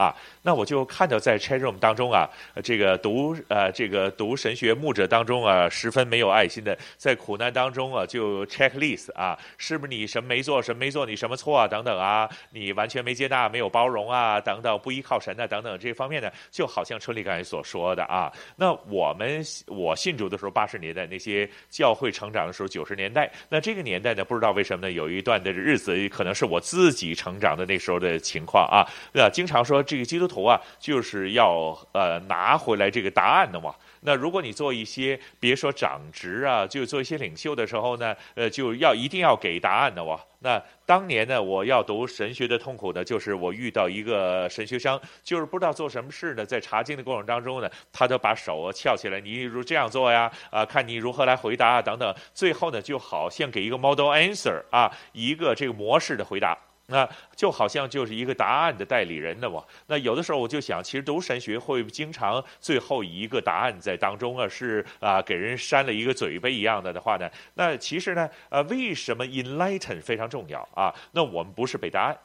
[0.00, 2.26] 啊，那我就看到在 chat room 当中啊，
[2.64, 28.80] 这个读呃这个读神学牧者当中啊，十分没有爱心的，在苦难当中啊，就 checklist 啊，是不是你什么没做，什么没做，你什么错啊等等啊，你完全没接纳，没有包容啊等等，不依靠神啊等等这方面呢，就好像春丽刚才所说的啊，那我们我信主的时候八十年代那些教会成长的时候九十年代，那这个年代呢，不知道为什么呢，有一段的日子可能是我自己成长的那时候的情况啊，
[29.12, 29.28] 那？
[29.28, 29.84] 经常说。
[29.90, 33.74] 这个基督徒啊，就是要呃拿回来这个答案的嘛。
[34.02, 40.18] 那如果你做一些，别说长职啊，就做一些领袖的时候呢，呃，就要一定要给答案的哇。
[40.38, 52.14] 那当年呢，我要读神学的痛苦呢，就是我遇到一个神学生，就是不知道做什么事呢，在查经的过程当中呢，他都把手翘起来，你如这样做呀，啊，看你如何来回答啊，等等。
[52.32, 56.56] 最后呢，就好像给一个 model answer 啊，一个这个模式的回答。
[56.90, 59.66] 那就好像就是一个答案的代理人的我。
[59.86, 70.94] 那有的时候我就想，其实读神学会经常最后一个答案在当中啊，是啊给人扇了一个嘴巴一样的的话呢，那其实呢，呃，为什么 enlighten 非常重要啊？
[71.12, 72.18] 那我们不是背答案。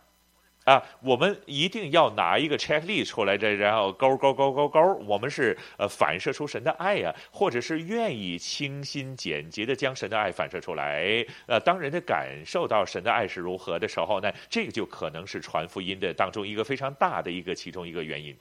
[0.66, 11.24] 啊，我们一定要拿一个 checklist 出来，这然后勾勾勾勾勾，我们是呃反射出神的爱呀、啊，或者是愿意清新简洁的将神的爱反射出来。
[11.46, 18.36] 呃，当人的感受到神的爱是如何的时候呢，这个就可能是传福音的当中一个非常大的一个其中一个原因。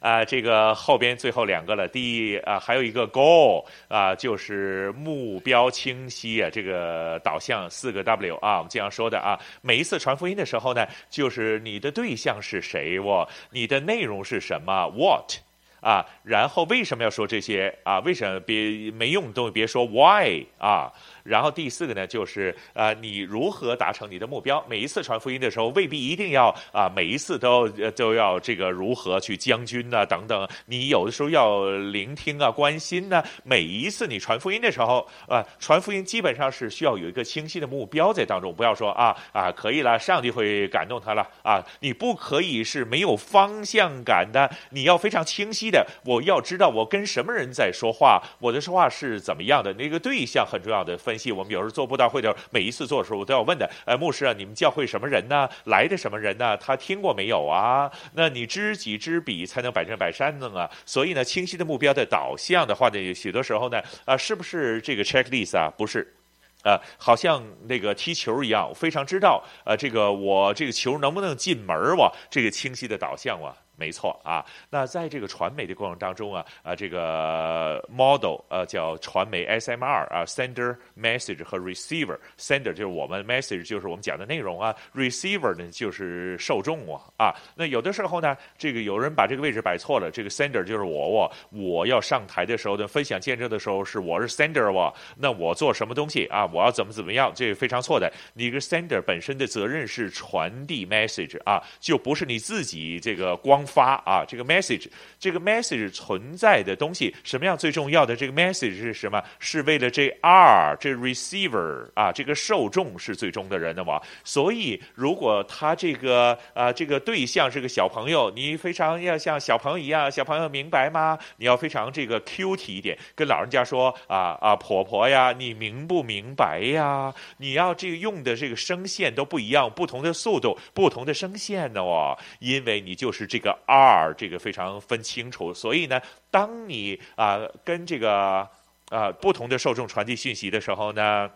[0.00, 1.88] 啊，这个后边最后两个了。
[1.88, 15.34] 第一啊，还有一个 goal 啊，就是目标清晰啊，这个导向四个 W 啊，我们经常说的啊，每一次传福音的时候呢，就是你的对象是谁，我，你的内容是什么，what
[15.80, 18.00] 啊，然后为什么要说这些啊？
[18.00, 20.92] 为什么别没用的东西别说 why 啊？
[21.26, 24.64] 然后第四个呢，就是呃，你如何达成你的目标？
[24.68, 30.48] 每一次传福音的时候，未必一定要啊，每一次都都要这个如何去将军啊等等。
[30.66, 33.24] 你有的时候要聆听啊，关心呢、啊。
[33.42, 41.60] 每一次你传福音的时候啊，传福音基本上是需要有一个清晰的目标在当中，不要说啊啊可以了，上帝会感动他了啊。
[41.80, 51.15] 你不可以是没有方向感的，你要非常清晰的，我要知道我跟什么人在说话，我的说话是怎么样的，那个对象很重要的分。
[51.32, 53.68] 我们有时候做布道会的时候，每一次做的时候，我都要问的。
[53.84, 55.48] 呃，牧师啊，你们教会什么人呢？
[55.64, 56.56] 来的什么人呢？
[56.56, 57.90] 他听过没有啊？
[58.14, 60.70] 那你知己知彼，才能百战百胜呢啊。
[60.84, 65.72] 所以呢，清晰的目标的导向的话呢，许多时候呢，啊、是不是这个 checklist 啊？
[65.76, 66.14] 不是，
[66.62, 72.12] 啊、好像那个踢球一样，非常知道，呃，这个我这个球能不能进门哇？
[72.30, 73.54] 这个清晰的导向哇。
[73.76, 87.02] 没错啊，那在这个传媒的过程当中啊，啊这个 model 呃叫传媒 SMR 啊，sender message 和 receiver，sender 就是我们 message 就是我们讲的内容啊，receiver 呢就是受众啊。
[87.18, 103.65] 啊，那有的时候呢，这个有人把这个位置摆错了，这个 sender 就是我我我要上台的时候呢，分享见证的时候是我是 sender 我，那我做什么东西啊，我要怎么怎么样，这个非常错的，你个 sender 本身的责任是传递 message 啊，就不是你自己这个光。
[103.66, 104.86] 发啊，这个 message，
[105.18, 108.14] 这个 message 存在的东西，什么样最重要的？
[108.14, 109.22] 这个 message 是什么？
[109.38, 114.00] 是为了这 R，这 receiver 啊，这个受众是最终的人的嘛？
[114.24, 121.18] 所以，如果他这个啊，这个对象是个小朋友，你非常要像小朋友一样，小朋友明白吗？
[121.38, 127.12] 你要非常这个 cute 一点，跟老人家说啊啊，婆婆呀，你明不明白呀？
[127.38, 133.55] 你要这个用的这个声线都不一样，不同的速度，不同的声线的哦，因为你就是这个。
[133.66, 136.00] R 这个非常分清楚，所以呢，
[136.30, 138.48] 当你啊跟这个
[138.90, 141.30] 啊不同的受众传递讯息的时候呢，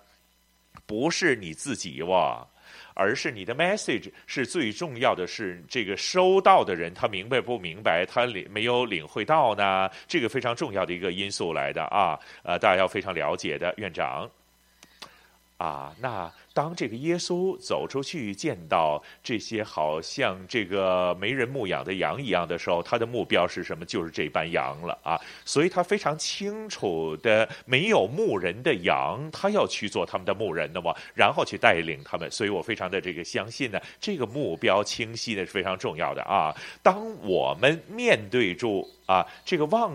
[0.86, 2.46] 不是你自己哇，
[2.94, 9.90] 而是你的 message 是最重要的，是这个收到的人他明白不明白，他领没有领会到呢？
[10.06, 14.30] 这个非常重要的一个因素来的啊，呃，大家要非常了解的，院长
[15.56, 16.30] 啊，那。
[16.60, 23.82] 当这个耶稣走出去见到这些好像这个没人牧养的羊一样的时候，他的目标是什么？
[23.86, 25.18] 就是这班羊了啊！
[25.42, 32.30] 所以他非常清楚的，没有牧人的羊，他要去做他们的牧人的嘛，然后去带领他们。
[32.30, 36.54] 所以我非常的这个相信呢，这个目标清晰的是非常重要的啊！
[36.82, 39.90] 当我们面对住啊这个望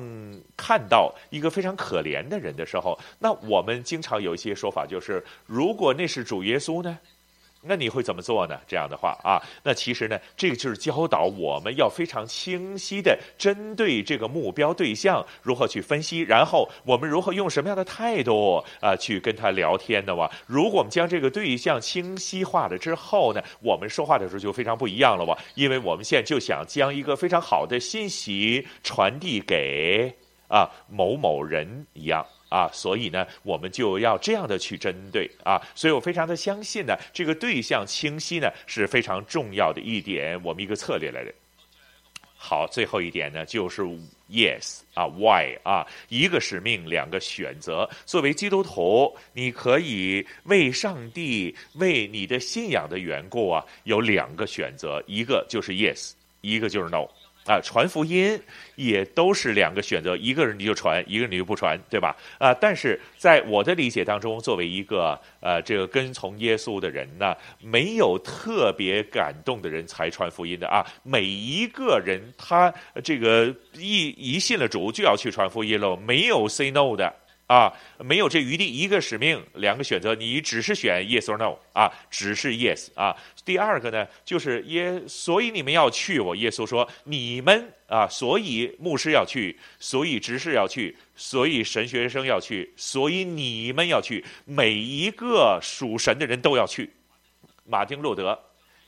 [0.58, 6.98] 看到一个非常可怜的人的时候，那我们经常有一些说法，就是如果那是主耶耶稣呢，
[7.68, 8.58] 那你会怎么做呢？
[8.66, 20.32] 这样的话啊，那其实呢，这个就是教导我们要非常清晰的针对这个目标对象如何去分析，然后我们如何用什么样的态度啊去跟他聊天的哇。
[20.48, 30.16] 如果我们将这个对象清晰化了之后呢，我们说话的时候就非常不一样了哇，因为我们现在就想将一个非常好的信息传递给
[30.48, 32.26] 啊某某人一样。
[32.56, 41.34] 啊，所以呢，我们就要这样的去针对啊，所以我非常的相信呢，这个对象清晰呢是非常重要的一点，我们一个策略来的。
[42.38, 43.82] 好，最后一点呢就是
[44.30, 47.90] yes 啊，why 啊，一个使命，两个选择。
[48.06, 57.06] 作为基督徒，你可以为上帝、为你的信仰的缘故啊，有两个选择，一个就是 yes，一个就是 no。
[57.46, 58.40] 啊，传福音
[58.76, 62.16] 也都是两个选择，一个人你就传，一个人你就不传，对吧？
[62.40, 70.86] 啊，但是在我的理解当中，作为一个呃这个跟从耶稣的人呢，没有特别感动的人才传福音的啊。
[71.04, 72.74] 每一个人他
[73.04, 77.14] 这个一一信了主就要去传福音喽，没有 say no 的。
[77.48, 83.16] 啊，没有这余地，一个使命，两个选择，你只是选 yes or no 啊，只是 yes 啊。
[83.46, 86.20] 第二个呢，就是耶，所以你们要去。
[86.20, 96.92] 我耶稣说，你们啊，所以牧师要去，所以执事要去，所以神学生要去，所以你们要去，每一个属神的人都要去。
[97.64, 98.40] 马丁路德。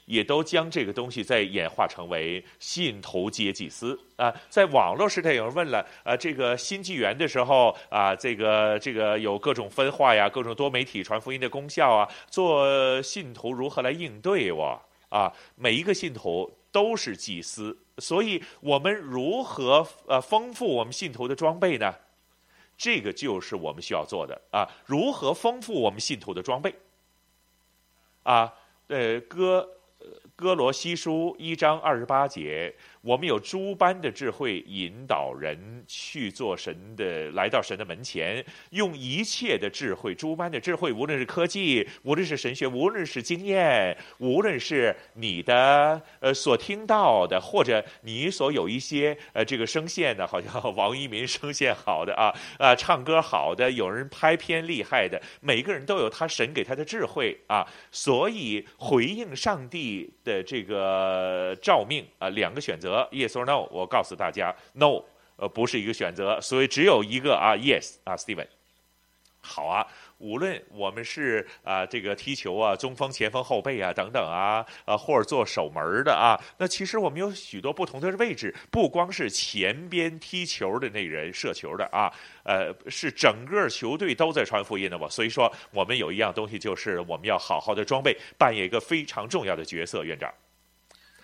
[0.07, 15.31] 也都将这个东西在演化成为信徒皆祭司啊，在网络时代有人问了，啊，这个新纪元的时候啊，这个这个有各种分化呀，各种多媒体传福音的功效啊，做信徒如何来应对我啊？
[15.55, 21.93] 每一个信徒都是祭司，所以我们如何呃丰富我们信徒的装备呢？
[22.77, 26.73] 这个就是我们需要做的啊，如何丰富我们信徒的装备
[28.23, 28.53] 啊？
[28.88, 29.69] 呃，哥。
[30.36, 32.76] 哥罗西书一章二十八节。
[33.07, 35.57] 我们有诸般的智慧引导人
[35.88, 62.97] 去做神的，来到神的门前，用一切的智慧，诸般的智慧，无论是科技，无论是神学，无论是经验，无论是你的呃所听到的，或者你所有一些呃这个声线的，好像王一民声线好的啊啊，唱歌好的，有人拍片厉害的，每个人都有他神给他的智慧啊，所以回应上帝的这个召命啊，两个选择。
[63.11, 63.68] Yes or no？
[63.72, 65.03] 我告诉大家，No，
[65.36, 68.48] 呃，不是一个选择，所以只有一个啊，Yes 啊，Steven。
[69.40, 69.86] 好啊，
[70.18, 82.11] 无论我们是啊这个踢球啊，中锋、前锋、后背啊等等啊，呃，或者做守门的啊，那其实我们有许多不同的位置，不光是前边踢球的那人射球的啊，
[82.44, 85.07] 呃，是整个球队都在传福音的嘛。
[85.07, 90.03] 所以说，我们有一样东西，就是我们要好好的装备，扮演一个非常重要的角色。
[90.03, 90.30] 院长，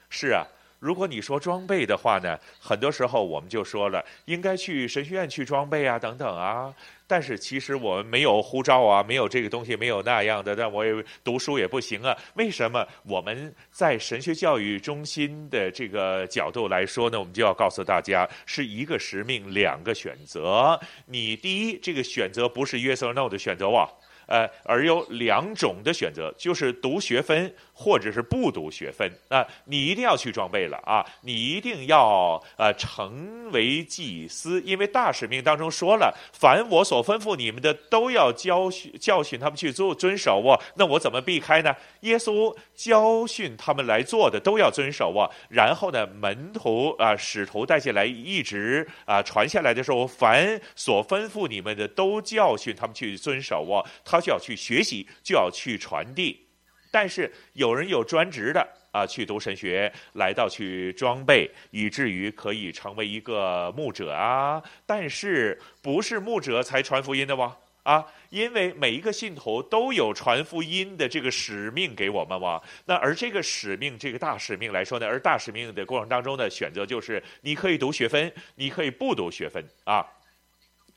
[0.10, 0.48] 是啊。
[0.84, 6.74] 如果你说装备的话呢，很多时候我们就说了，应该去神学院去装备啊，等等啊。
[7.08, 10.94] 但是其实我们没有护照啊，没有这个东西，没有那样的，但我也
[11.24, 12.14] 读书也不行啊。
[12.34, 17.18] 为什么我们在神学教育中心的这个角度来说呢？
[17.18, 20.78] 我们就要告诉大家，是一个使命，两个选择。
[21.06, 23.90] 你第一，这个选择不是 yes or no 的选择哇。
[24.26, 31.04] 呃，而有两种的选择，就是读学分或者是不读学分啊、你一定要去装备了啊！
[31.22, 40.60] 你一定要呃成为祭司，因为大使命当中说了，凡我所吩咐你们的，都要教训教训他们去做遵守哦。
[40.76, 41.76] 那我怎么避开呢？
[42.02, 45.30] 耶稣教训他们来做的，都要遵守哦。
[45.50, 53.84] 然后呢，门徒啊、使徒带进来，一直啊、传下来的时候，凡所吩咐你们的，都教训他们去遵守哦。
[54.06, 56.43] 他就要去学习，就要去传递，
[56.94, 64.62] 但是有人有专职的啊，去读神学，来到去装备，以至于可以成为一个牧者啊。
[64.86, 67.58] 但是不是牧者才传福音的吗？
[67.82, 72.62] 啊，因为每一个信徒都有传福音的这个使命给我们嘛。
[72.86, 80.06] 那而这个使命，这个大使命来说呢，而大使命的过程当中的选择就是，你可以读学分，你可以不读学分啊。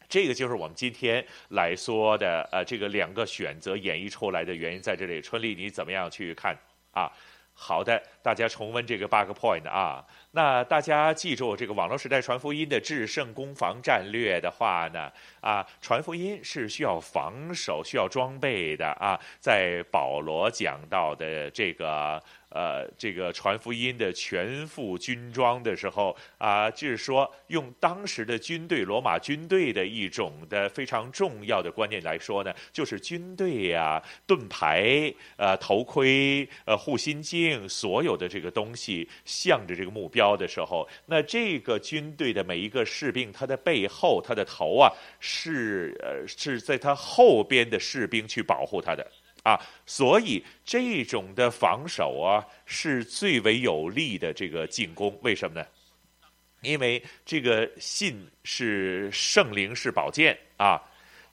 [0.08, 5.20] 这个就是我们今天来说的，呃，这个两个选择演绎出来的原因在这里。
[5.20, 6.56] 春丽，你怎么样去看
[6.92, 7.10] 啊？
[7.52, 8.00] 好的。
[8.22, 10.04] 大家重温这个八个 point 啊。
[10.32, 15.10] 那大家记住这个网络时代传福音的制胜攻防战略的话呢，
[15.40, 19.18] 啊，传福音是需要防守、需要装备的啊。
[19.40, 22.22] 在保罗讲到的这个。
[22.56, 49.06] 呃，这个传福音的全副军装的时候啊，就是说用当时的军队，罗马军队的一种的非常重要的观念来说呢，就是军队呀、盾牌、呃头盔、呃护心镜，所有的这个东西向着这个目标的时候，那这个军队的每一个士兵，他的背后，他的头啊，是呃是在他后边的士兵去保护他的。
[49.46, 55.16] 啊，所以这种的防守啊，是最为有利的这个进攻。
[55.22, 55.66] 为什么呢？
[56.62, 60.82] 因为这个信是圣灵是宝剑啊。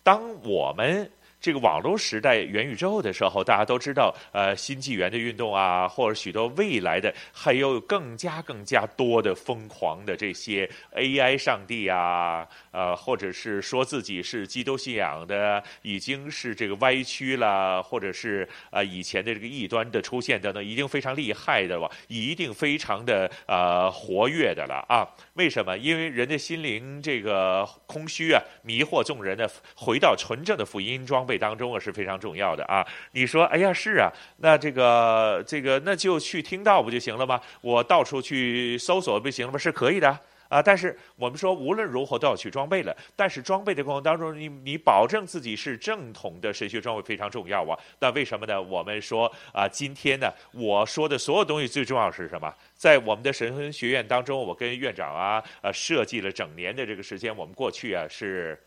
[0.04, 1.12] 当我们
[1.44, 25.06] 这个网络时代、元宇宙的时候，大家都知道，呃，新纪元的运动啊，或者许多未来的，还有更加更加多的疯狂的这些 AI 上帝啊，呃，或者是说自己是基督信仰的，已经是这个歪曲了，或者是、呃、以前的这个异端的出现等等，已经非常厉害的了，一定非常的呃活跃的了啊。
[25.34, 25.78] 为什么？
[25.78, 31.33] 因为人的心灵这个空虚啊，迷惑众人的，回到纯正的福音装备。
[31.38, 32.86] 当中啊是非常重要的啊！
[33.12, 37.40] 你说，哎呀，是啊，那这个这个，那就去听到不就行了吗？
[37.62, 39.58] 我到处去搜索不行了吗？
[39.58, 40.20] 是可以的
[40.50, 40.62] 啊！
[40.62, 42.96] 但是我们说，无论如何都要去装备了。
[43.16, 47.78] 但是装备的过程当中，你你保证自己是正统的神学装备非常重要啊！
[48.00, 48.62] 那为什么呢？
[48.62, 52.54] 我们说啊，今天呢，我说的所有东西最重要是什么？
[52.76, 57.36] 在我们的神学院当中，我跟院长啊，呃，设计了整年的这个时间。
[57.36, 58.60] 我们过去啊是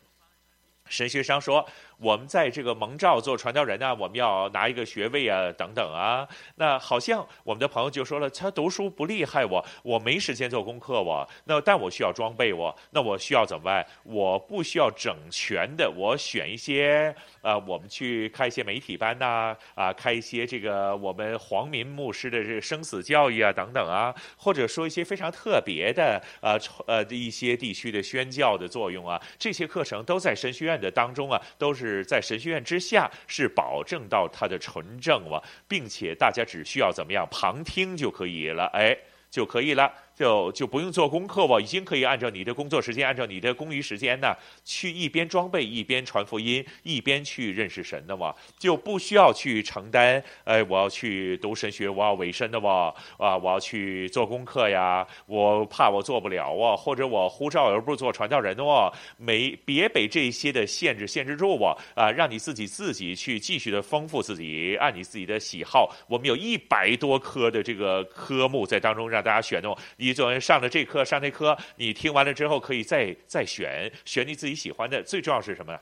[0.89, 1.65] 神学商说。
[1.99, 6.27] 我们在这个蒙召做传道人呢，我们要拿一个学位啊，等等啊。
[6.55, 13.83] 那好像我们的朋友就说了，他读书不厉害，我我没时间做功课，我那但我需要装备，我那我需要怎么办？
[14.03, 31.86] 我不需要整全的，我选一些呃，我们去开一些媒体班呐，啊、开一些这个我们黄民牧师的这个生死教育啊，等等啊，或者说一些非常特别的呃呃一些地区的宣教的作用啊，这些课程都在神学院的当中啊，都是。
[31.87, 38.97] 是在神学院之下，是保证到它的纯正了，并且大家只需要怎么样旁听就可以了，哎，
[39.31, 39.93] 就可以了。
[40.17, 44.35] 就就不用做功课吧，已经可以按照你的工作时间，按照你的公余时间呢，
[44.65, 69.77] 去一边装备，一边传福音，一边去认识神的嘛，就不需要去承担，哎，我要去读神学，我要委身的哇，啊，我要去做功课呀，我怕我做不了啊，或者我呼召而不做传道人的哦，没别被这些的限制限制住我啊，让你自己自己去继续的丰富自己，按你自己的喜好，我们有一百多科的这个科目在当中让大家选哦。
[69.97, 75.03] 你你总上了这课上那科，你听完了之后可以再再选选你自己喜欢的。
[75.03, 75.77] 最重要是什么？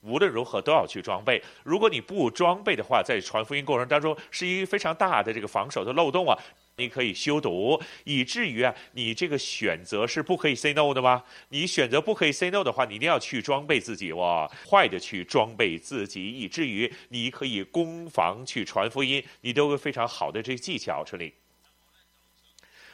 [0.00, 1.42] 无论如何都要去装备。
[1.62, 6.34] 如果你不装备的话，在传福音过程当中是一个非常大的这个防守的漏洞啊！
[6.76, 11.22] 你可以修读，以至于啊，你这个选择是不可以 say no 的吗？
[11.50, 21.34] 你选择不可以 say no 的话，你一定要去装备自己哇，坏的去装备自己，以至于你可以攻防去传福音，你都有非常好的这个技巧，这里。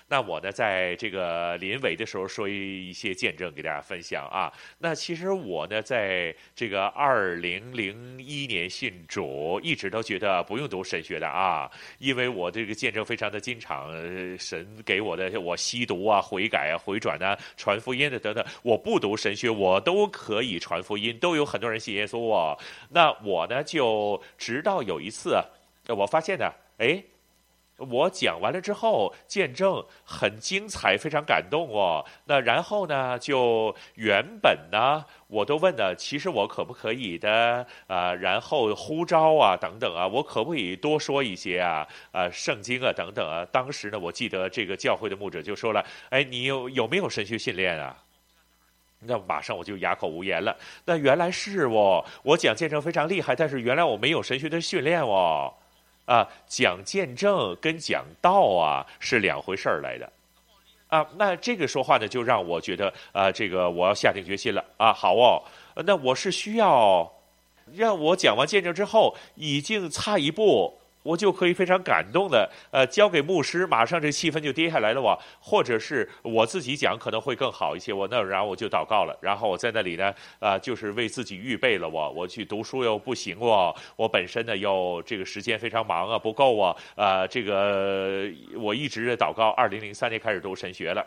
[0.09, 4.53] 那我呢，在这个临尾的时候说一些见证给大家分享啊。
[4.79, 11.69] 那其实我呢，在这个二零零一年信主，一直都觉得不用读神学的啊，
[11.99, 13.91] 因为我这个见证非常的经常，
[14.39, 22.57] 神给我的我吸毒啊、悔改啊、回转啊、传福音的等等，我不读神学，我都可以传福音，都有很多人信耶稣啊。
[22.91, 25.37] 那我呢，就直到有一次，
[25.89, 27.03] 我发现呢，哎。
[27.79, 32.03] 我讲完了之后，见证很精彩，非常感动哦。
[32.25, 41.87] 那然后呢，就原本呢，我都问了，其实我可不可以的啊、然后呼召啊，等等啊，我可不可以多说一些啊？
[42.13, 43.45] 啊、圣经啊，等等啊。
[43.53, 47.95] 当时呢，我记得这个教会的牧者就说了：“哎，你有有没有神学训练啊？”
[49.01, 50.57] 那马上我就哑口无言了。
[50.87, 55.53] 那原来是哦，我讲见证非常厉害，但是原来我没有神学的训练哦。
[56.07, 60.11] 啊，讲见证跟讲道啊是两回事儿来的，
[60.89, 65.43] 啊，那这个说话呢，就让我觉得啊，这个我要下定决心了啊，好哦，
[65.85, 67.13] 那我是需要
[67.75, 75.17] 让我讲完见证之后，已经差一步，我就可以非常感动的，呃，交给牧师，马上这气氛就跌下来了哇！
[75.41, 80.09] 或者是我自己讲可能会更好一些，我那然后我就祷告了，然后我在那里呢，
[80.41, 91.07] 啊、呃，就是为自己预备了我，我去读书又不行哦，我本身呢又这个时间非常忙啊，不够啊，啊、呃，这个我一直祷告，二零零三年开始读神学了，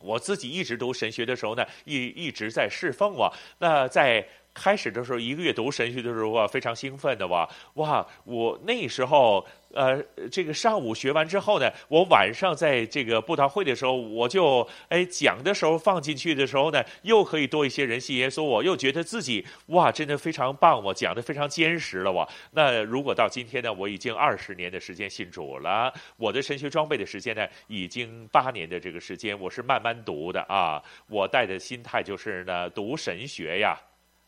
[0.00, 4.26] 我自己一直读神学的时候呢，一一直在侍奉我，那在。
[4.58, 8.04] 开始的时候，一个月读神学的时候啊，非常兴奋的哇哇！
[8.24, 10.02] 我那时候呃，
[10.32, 22.28] 这个上午学完之后呢，我晚上在这个布道会的时候，我就哎讲的时候放进去的时候呢，又可以多一些人信耶稣，我又觉得自己哇，真的非常棒，我讲的非常坚实了哇。
[22.50, 33.78] 那如果到今天呢，我已经二十年的时间信主了，我的神学装备的时间呢，已经八年的这个时间，我是慢慢读的啊，我带的心态就是呢，读神学呀。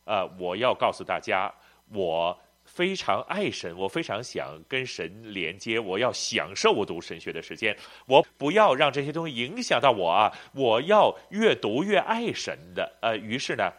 [0.05, 1.53] 呃，我要告诉大家，
[1.93, 10.33] 我非常爱神，我非常想跟神连接，我要享受我读神学的时间，我不要让这些东西影响到我啊！
[10.53, 12.91] 我要越读越爱神的。
[13.01, 13.73] 呃，于是呢。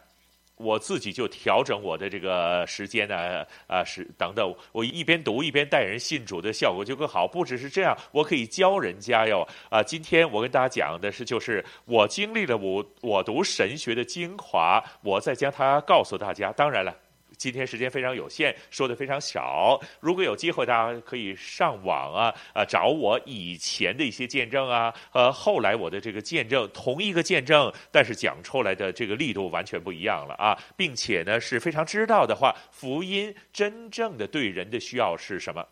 [0.61, 7.27] 我自己就调整我的这个时间呢，啊，是等等，我一边读一边带人信主的效果就更好。
[7.27, 9.47] 不只是这样，我可以教人家哟。
[9.69, 16.51] 啊，今天我跟大家讲的是，就是我经历了我我读神学的精华，我再将它告诉大家。
[16.53, 16.95] 当然了。
[17.41, 19.81] 今天时间非常有限，说的非常少。
[19.99, 35.67] 如果有机会，大家可以上网啊啊找我以前的一些见证啊，呃，后来我的这个见证，同一个见证，但是讲出来的这个力度完全不一样了啊，并且呢是非常知道的话，福音真正的对人的需要是什么。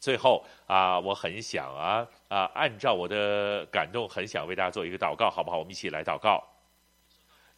[0.00, 5.56] 最后啊，我很想啊啊，按照我的感动，很想为大家做一个祷告，好不好？
[5.56, 6.42] 我们一起来祷告。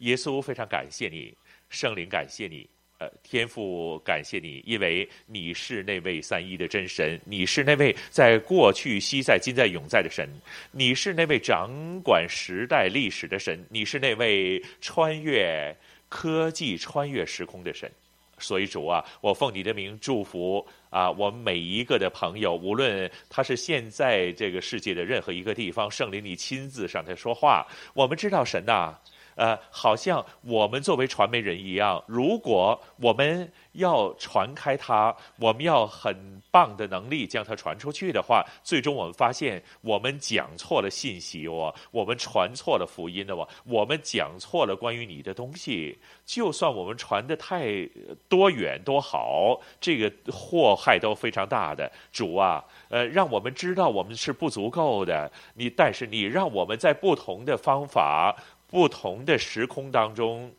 [0.00, 1.34] 耶稣，非常感谢你，
[1.70, 2.68] 圣灵感谢你。
[2.98, 10.26] 呃，天父，感谢你，因为你是那位三一的真神，你是那位在过去、昔在、今在、永在的神，
[10.72, 15.76] 你是那位掌管时代历史的神，你是那位穿越
[16.08, 17.90] 科技、穿越时空的神。
[18.38, 28.94] 所以主啊，我奉你的名祝福啊，我们每一个的朋友，无论他是现在这个世界的任何一个地方，圣灵你亲自上台说话，我们知道神呐。
[29.36, 45.98] 呃，好像我们作为传媒人一样，如果我们要传开它，我们要很棒的能力将它传出去的话，最终我们发现我们讲错了信息哦，我们传错了福音的哦，我们讲错了关于你的东西。
[46.24, 47.88] 就算我们传得太
[48.28, 51.92] 多远多好，这个祸害都非常大的。
[52.10, 55.30] 主啊，呃，让我们知道我们是不足够的。
[55.54, 58.34] 你，但是你让我们在不同的方法。
[58.76, 60.52] 不同的时空当中，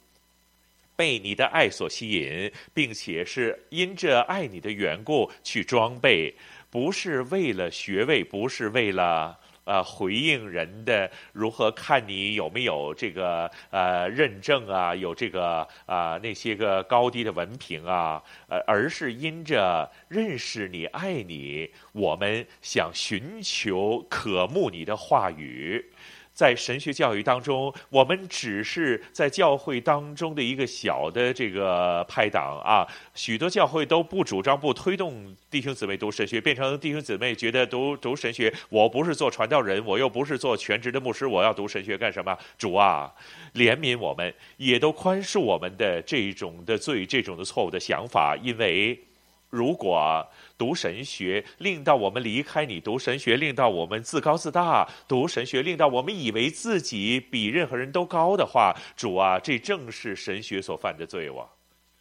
[0.95, 6.33] 被你的爱所吸引，并且是因着爱你的缘故去装备，
[6.71, 18.19] 不是为了学位，不是为了呃回应人的如何看你有没有这个呃认证啊，有这个啊、呃、那些个高低的文凭啊，
[18.49, 25.85] 呃，而是因着认识你、爱你，我们想寻求、渴慕你的话语。
[26.37, 32.85] 在神学教育当中，我们只是在教会当中的一个小的这个派党啊，
[33.15, 42.37] 许多教会都不主张不推动弟兄姊妹读神学，变成弟兄姊妹觉得读读神学，我不是做传道人，我又不是做全职的牧师，我要读神学干什么？
[42.55, 43.11] 主啊，
[43.55, 48.99] 怜悯我们，也都宽恕我们的这种的罪，这种的错误的想法，因为
[49.49, 50.23] 如果。
[50.57, 61.47] 读神学令到我们离开你，读神学令到我们自高自大，读神学令到我们以为自己比任何人都高的话，主啊，这正是神学所犯的罪哇！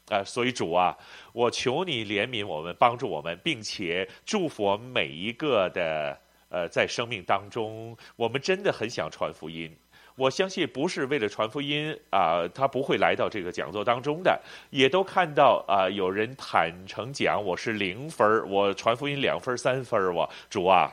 [0.08, 0.96] 啊，所以主啊，
[1.32, 6.18] 我求你怜悯我们，帮助我们，并且祝福我们每一个的
[6.48, 9.76] 呃，在生命当中，我们真的很想传福音。
[10.16, 14.40] 我相信不是为了传福音啊、他不会来到这个讲座当中的。
[14.70, 20.90] 也都看到啊、有人坦诚讲我是零分，我传福音两分三分，我主啊，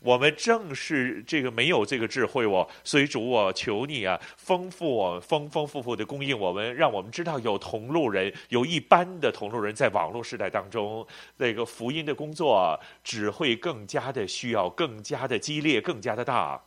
[0.00, 16.58] 我们正是这个没有这个智慧哦，所以主我求你啊，丰富我，丰丰富富的供应我们，让我们知道有同路人，有一般的同路人在网络时代当中，那个福音的工作只会更加的需要，更加的激烈，更加的大。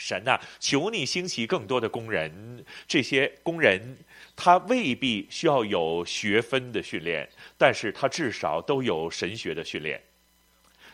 [0.00, 2.64] 神呐、求你兴起更多的工人。
[2.88, 3.98] 这些工人，
[4.34, 7.28] 他未必需要有学分的训练，
[7.58, 10.00] 但是他至少都有神学的训练。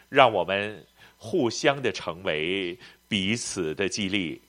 [0.08, 0.84] 让我们
[1.16, 2.76] 互相的成为
[3.08, 4.40] 彼此的激励，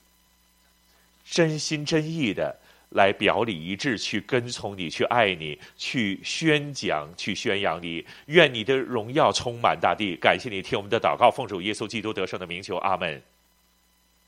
[1.24, 2.60] 真心真意的
[2.90, 8.04] 来表里一致，去跟从你，去爱你，去宣讲，去宣扬你。
[8.26, 10.16] 愿你的荣耀充满大地。
[10.16, 13.22] 感谢你听我们的祷告，奉主耶稣基督得胜的名求，阿门。